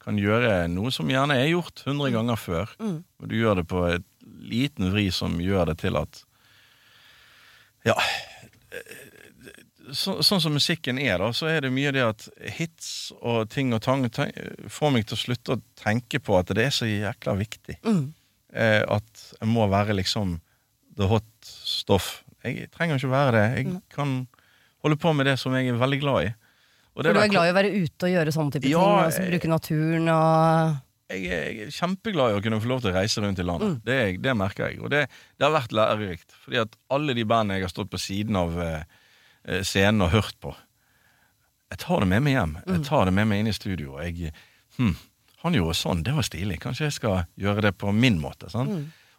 [0.00, 3.82] kan gjøre noe som gjerne er gjort 100 ganger før, og du gjør det på
[3.90, 4.06] et
[4.40, 6.22] liten vri som gjør det til at
[7.88, 7.94] Ja.
[9.90, 12.26] Så, sånn som musikken er, da, så er det mye det at
[12.58, 14.04] hits og ting og tang
[14.70, 17.78] får meg til å slutte å tenke på at det er så jækla viktig.
[18.52, 20.36] Eh, at jeg må være liksom
[20.98, 22.20] the hot stoff.
[22.44, 23.44] Jeg trenger ikke være det.
[23.56, 24.14] Jeg kan
[24.84, 26.30] holde på med det som jeg er veldig glad i.
[26.90, 29.04] Det For du er glad i å være ute og gjøre sånne type Ja, ting?
[29.06, 30.78] Altså, jeg- bruke naturen og
[31.10, 33.46] jeg er, jeg er kjempeglad i å kunne få lov til å reise rundt i
[33.46, 33.80] landet.
[33.84, 34.78] Det, er det merker jeg.
[34.80, 36.34] Og det, det har vært lærerikt.
[36.44, 38.84] Fordi at alle de bandene jeg har stått på siden av eh,
[39.44, 40.52] eh, scenen og hørt på,
[41.70, 42.54] jeg tar det med meg hjem.
[42.66, 43.98] Jeg tar det med meg inn i studio.
[44.02, 44.30] Jeg,
[44.78, 44.94] hm,
[45.42, 46.60] han gjorde sånn, det var stilig.
[46.62, 48.50] Kanskje jeg skal gjøre det på min måte.
[48.50, 48.70] Sant?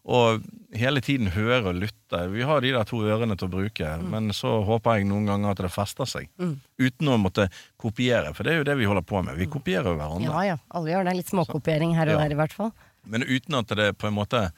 [0.05, 0.41] Og
[0.73, 2.21] hele tiden høre og lytte.
[2.33, 5.51] Vi har de der to ørene til å bruke, men så håper jeg noen ganger
[5.53, 6.29] at det fester seg.
[6.81, 7.45] Uten å måtte
[7.77, 9.37] kopiere, for det er jo det vi holder på med.
[9.37, 10.31] Vi kopierer jo hverandre.
[10.31, 11.15] Ja ja, alle gjør det.
[11.19, 12.23] Litt småkopiering her og Ja.
[12.25, 12.71] der, i hvert fall.
[13.05, 14.51] Men uten at det på en måte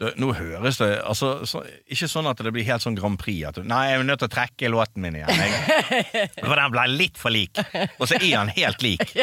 [0.00, 1.60] det, Nå høres det altså, så,
[1.90, 3.42] Ikke sånn at det blir helt sånn Grand Prix.
[3.50, 5.40] At Nei, jeg er nødt til å trekke låten min igjen.
[5.42, 7.58] Jeg, for den ble litt for lik.
[7.98, 9.02] Og så er han helt lik.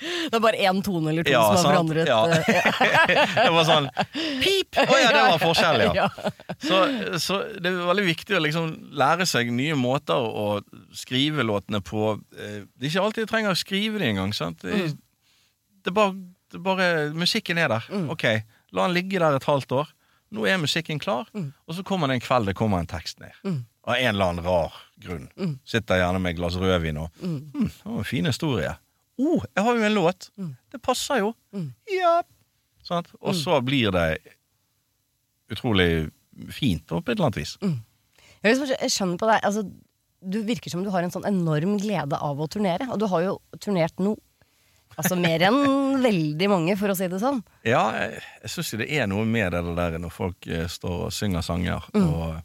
[0.00, 2.20] Det er bare én tone eller to Ja, som har forandret Ja.
[2.32, 3.88] eh, det var sånn
[4.40, 4.78] Pip!
[4.80, 5.92] Å ja, det var forskjell, ja.
[6.06, 6.32] Ja.
[6.64, 6.78] Så,
[7.20, 10.46] så det er veldig viktig å liksom lære seg nye måter å
[10.96, 12.14] skrive låtene på.
[12.32, 14.32] Eh, Det er ikke alltid jeg trenger å skrive det engang.
[14.32, 14.96] Det, Mm.
[15.84, 16.16] det, er bare,
[16.56, 16.88] det bare
[17.20, 17.90] Musikken er der.
[18.12, 18.24] Ok,
[18.72, 19.88] la den ligge der et halvt år.
[20.30, 21.52] Nå er musikken klar, Mm.
[21.66, 23.32] og så kommer det en kveld det kommer en tekst ned.
[23.84, 25.28] Av en eller annen rar grunn.
[25.36, 25.58] Mm.
[25.64, 28.76] Sitter gjerne med et glass rødvin og hm, det var en fin historie.
[29.18, 30.30] Oh, jeg har jo en låt.
[30.38, 30.52] Mm.
[30.70, 31.34] Det passer jo.
[31.90, 32.20] Ja.
[32.86, 34.18] Sånn, Og så blir det
[35.50, 36.10] utrolig
[36.54, 37.56] fint, på et eller annet vis.
[37.60, 39.64] Jeg liksom, jeg skjønner på deg altså,
[40.20, 42.86] Du virker som du har en sånn enorm glede av å turnere.
[42.92, 44.14] Og du har jo turnert nå
[45.00, 45.58] Altså mer enn
[46.04, 47.40] veldig mange, for å si det sånn.
[47.66, 51.14] Ja, jeg, jeg syns det er noe med det der når folk eh, står og
[51.16, 52.40] synger sanger, og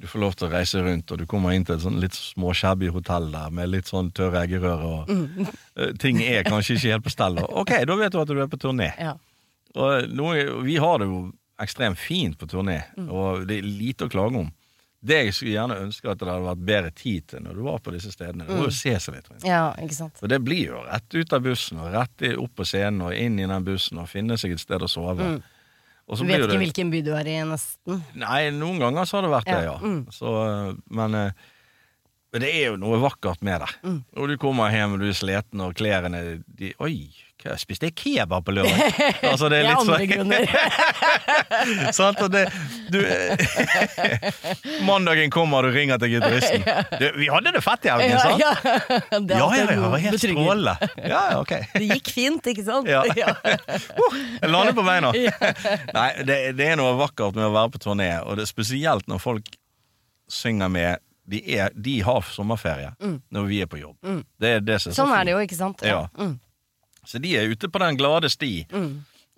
[0.00, 2.16] du får lov til å reise rundt, og du kommer inn til et sånn litt
[2.16, 7.04] småshabby hotell der med litt sånn tørre eggerør, og eh, ting er kanskje ikke helt
[7.08, 7.42] på stell.
[7.42, 8.92] og Ok, da vet du at du er på turné.
[8.96, 9.16] Ja.
[9.76, 11.26] Og noe, vi har det jo
[11.60, 12.80] ekstremt fint på turné,
[13.10, 14.48] og det er lite å klage om.
[15.02, 17.78] Det jeg skulle gjerne ønske at det hadde vært bedre tid til når du var
[17.80, 18.44] på disse stedene.
[18.44, 19.46] Du må jo se seg litt rundt.
[19.48, 20.18] ja, ikke sant.
[20.20, 23.38] For det blir jo rett ut av bussen, og rett opp på scenen og inn
[23.40, 25.30] i den bussen og finne seg et sted å sove.
[26.10, 28.02] Så Du vet ikke det- hvilken by du er i, nesten.
[28.18, 29.78] Nei, noen ganger så har det vært det, Ja, ja.
[29.78, 30.06] mm.
[30.12, 30.34] Så,
[30.68, 31.32] eh, men, eh,
[32.32, 33.68] men det er jo noe vakkert med det.
[33.84, 34.04] Mm.
[34.16, 37.08] Og du kommer hjem og du er sliten, og klærne de, Oi,
[37.40, 38.76] hva, spiste jeg kebab på lørdag?
[39.30, 40.42] Altså, det er litt andre sånn grunner.
[41.98, 42.20] Sant?
[42.24, 42.44] Og det,
[42.90, 42.98] du,
[44.88, 46.64] mandagen kommer, du ringer til gitaristen.
[47.16, 48.40] 'Vi hadde det fett i helgen', Ja, sant?
[48.40, 48.52] ja.
[49.20, 50.76] Det Ja, ja, ja, var helt strålende.
[51.04, 51.62] Ja, okay.
[51.64, 51.78] ok.
[51.78, 52.88] Det gikk fint, ikke sant?
[52.90, 53.02] Ja.
[53.06, 55.12] Uh, jeg lander på beina.
[55.14, 59.08] Nei, det, det er noe vakkert med å være på turné, og det er spesielt
[59.10, 59.54] når folk
[60.30, 62.88] synger med De, er, de har sommerferie
[63.30, 63.96] når vi er på jobb.
[64.40, 65.82] Det er det som er så Sånn er det jo, ikke sant?
[65.86, 66.08] Ja.
[66.18, 66.32] Mm.
[67.06, 68.66] Så de er ute på den glade sti.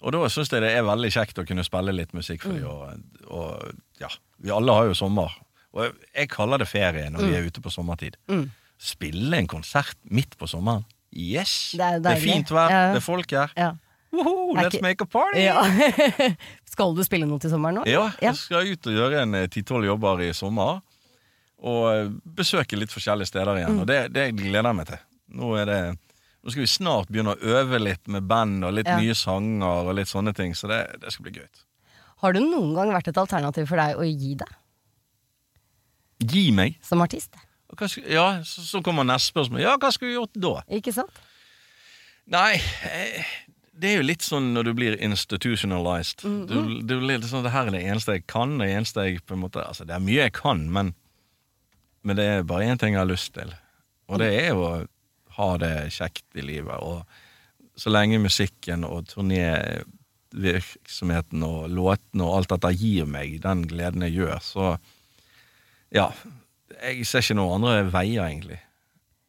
[0.03, 2.67] Og da syns jeg det er veldig kjekt å kunne spille litt musikk for dem.
[2.67, 4.09] Og, og ja,
[4.43, 5.31] vi alle har jo sommer.
[5.73, 8.17] Og jeg, jeg kaller det ferie når vi er ute på sommertid.
[8.83, 10.83] Spille en konsert midt på sommeren.
[11.15, 11.73] Yes!
[11.79, 12.83] Det er det er fint vær, Ja.
[12.95, 13.51] det er folk her.
[13.57, 13.71] Ja.
[14.13, 15.41] Woho, Er let's ikke- make a party!
[15.47, 15.63] Ja.
[16.73, 17.85] Skal du spille noe til sommeren nå?
[17.87, 18.31] Ja, Ja.
[18.33, 20.81] jeg skal ut og gjøre en eh, ti-tolv jobber i sommer.
[21.63, 23.77] Og eh, besøke litt forskjellige steder igjen.
[23.77, 23.81] Mm.
[23.85, 25.03] Og det, det gleder jeg meg til.
[25.39, 25.81] Nå, er det,
[26.43, 28.97] nå skal vi snart begynne å øve litt med band og litt Ja.
[28.99, 30.55] nye sanger og litt sånne ting.
[30.59, 31.47] Så det, det skal bli gøy.
[32.22, 34.59] Har det noen gang vært et alternativ for deg å gi deg
[36.22, 36.76] Gi meg.
[36.82, 37.34] som artist?
[37.72, 39.62] Hva ja, så, så kommer neste spørsmål.
[39.64, 40.53] Ja, hva skulle vi gjort da?
[40.76, 41.22] Ikke sant?
[42.30, 43.24] Nei, eh,
[43.74, 46.22] det er jo litt sånn når du blir institutionalized.
[46.22, 48.59] du, du, blir litt sånn, det her er det eneste jeg kan.
[48.61, 50.93] Det eneste jeg på en måte Altså, det er mye jeg kan, men,
[52.05, 53.51] men det er bare én ting jeg har lyst til.
[54.12, 54.66] Og det er jo
[55.37, 56.78] ha det kjekt i livet.
[56.83, 56.99] Og
[57.78, 64.14] så lenge musikken og turnévirksomheten og låtene og alt dette gir meg den gleden jeg
[64.20, 64.64] gjør, så
[65.93, 66.09] Ja.
[66.83, 68.61] Jeg ser ikke noen andre veier, egentlig.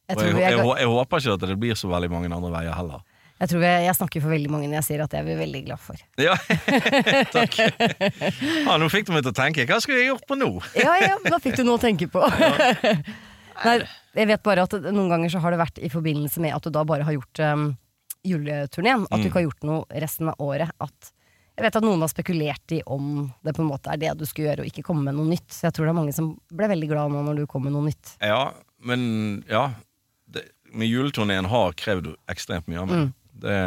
[0.08, 2.52] Jeg Og jeg, er, jeg, jeg, håper ikke at det blir så veldig mange andre
[2.52, 3.00] veier heller.
[3.44, 5.62] Jeg tror jeg, jeg snakker for veldig mange når jeg sier at jeg blir veldig
[5.66, 6.00] glad for.
[6.22, 6.36] Ja,
[7.36, 7.58] takk.
[7.60, 9.66] Ja, nå fikk du meg til å tenke.
[9.68, 10.48] Hva skulle jeg gjort på nå?
[10.80, 12.22] Ja, ja, da fikk du noe å tenke på.
[13.66, 13.76] Nei,
[14.14, 16.74] jeg vet bare at noen ganger så har det vært i forbindelse med at du
[16.74, 17.68] da bare har gjort um,
[18.24, 19.08] juleturneen.
[19.10, 20.74] At du ikke har gjort noe resten av året.
[20.84, 21.14] At
[21.54, 24.26] jeg vet at noen har spekulert i om det på en måte er det du
[24.26, 25.50] skulle gjøre, og ikke komme med noe nytt.
[25.54, 27.76] Så jeg tror det er mange som ble veldig glad nå når du kom med
[27.76, 28.16] noe nytt.
[28.22, 28.54] Ja,
[28.86, 29.04] men
[29.50, 29.68] ja.
[30.34, 33.12] Det, men juleturneen har krevd ekstremt mye av meg.
[33.44, 33.58] Det,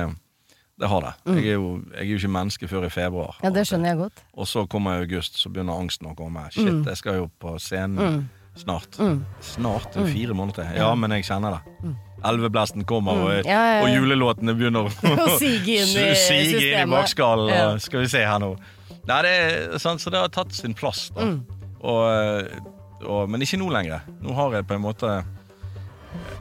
[0.83, 1.13] det har det.
[1.37, 3.39] Jeg, er jo, jeg er jo ikke menneske før i februar.
[3.45, 4.25] Ja, det skjønner jeg godt.
[4.35, 6.43] Og så kommer august, så begynner angsten å komme.
[6.55, 8.27] Shit, jeg skal jo på scenen
[8.61, 8.97] snart.
[9.45, 9.89] Snart?
[9.95, 10.77] Det er fire måneder til.
[10.81, 11.93] Ja, men jeg kjenner det.
[12.27, 13.83] Elveblesten kommer, og, Ja, ja, ja.
[13.85, 14.89] og julelåtene begynner
[15.27, 17.79] Å sige inn i sige inn i bakskallen.
[17.85, 18.55] Skal vi se her nå.
[19.07, 21.29] Nei, det er sant, så det har tatt sin plass, da.
[21.87, 22.49] Og,
[23.05, 24.03] og, men ikke nå lenger.
[24.25, 25.11] Nå har jeg på en måte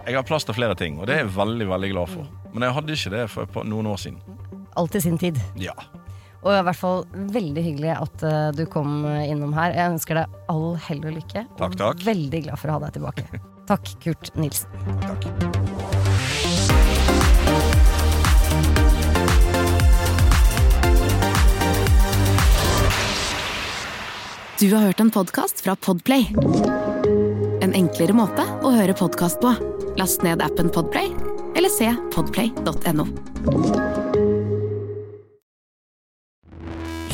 [0.07, 2.31] Jeg har plass til flere ting, og det er jeg veldig, veldig glad for.
[2.55, 4.17] Men jeg hadde ikke det for noen år siden.
[4.79, 5.37] Alt i sin tid.
[5.59, 5.75] Ja.
[6.45, 9.73] Og i hvert fall veldig hyggelig at eh, du kom innom her.
[9.73, 11.45] Jeg ønsker deg all hell og lykke.
[11.57, 12.05] Takk, og takk.
[12.05, 13.43] Veldig glad for å ha deg tilbake.
[13.71, 14.69] Takk, Kurt Nilsen.
[15.01, 15.25] Takk.
[24.59, 26.29] Du har hørt en podkast fra Podplay.
[27.61, 29.51] En enklere måte å høre podkast på.
[29.99, 31.11] Last ned appen Podplay,
[31.59, 34.04] eller se podplay.no.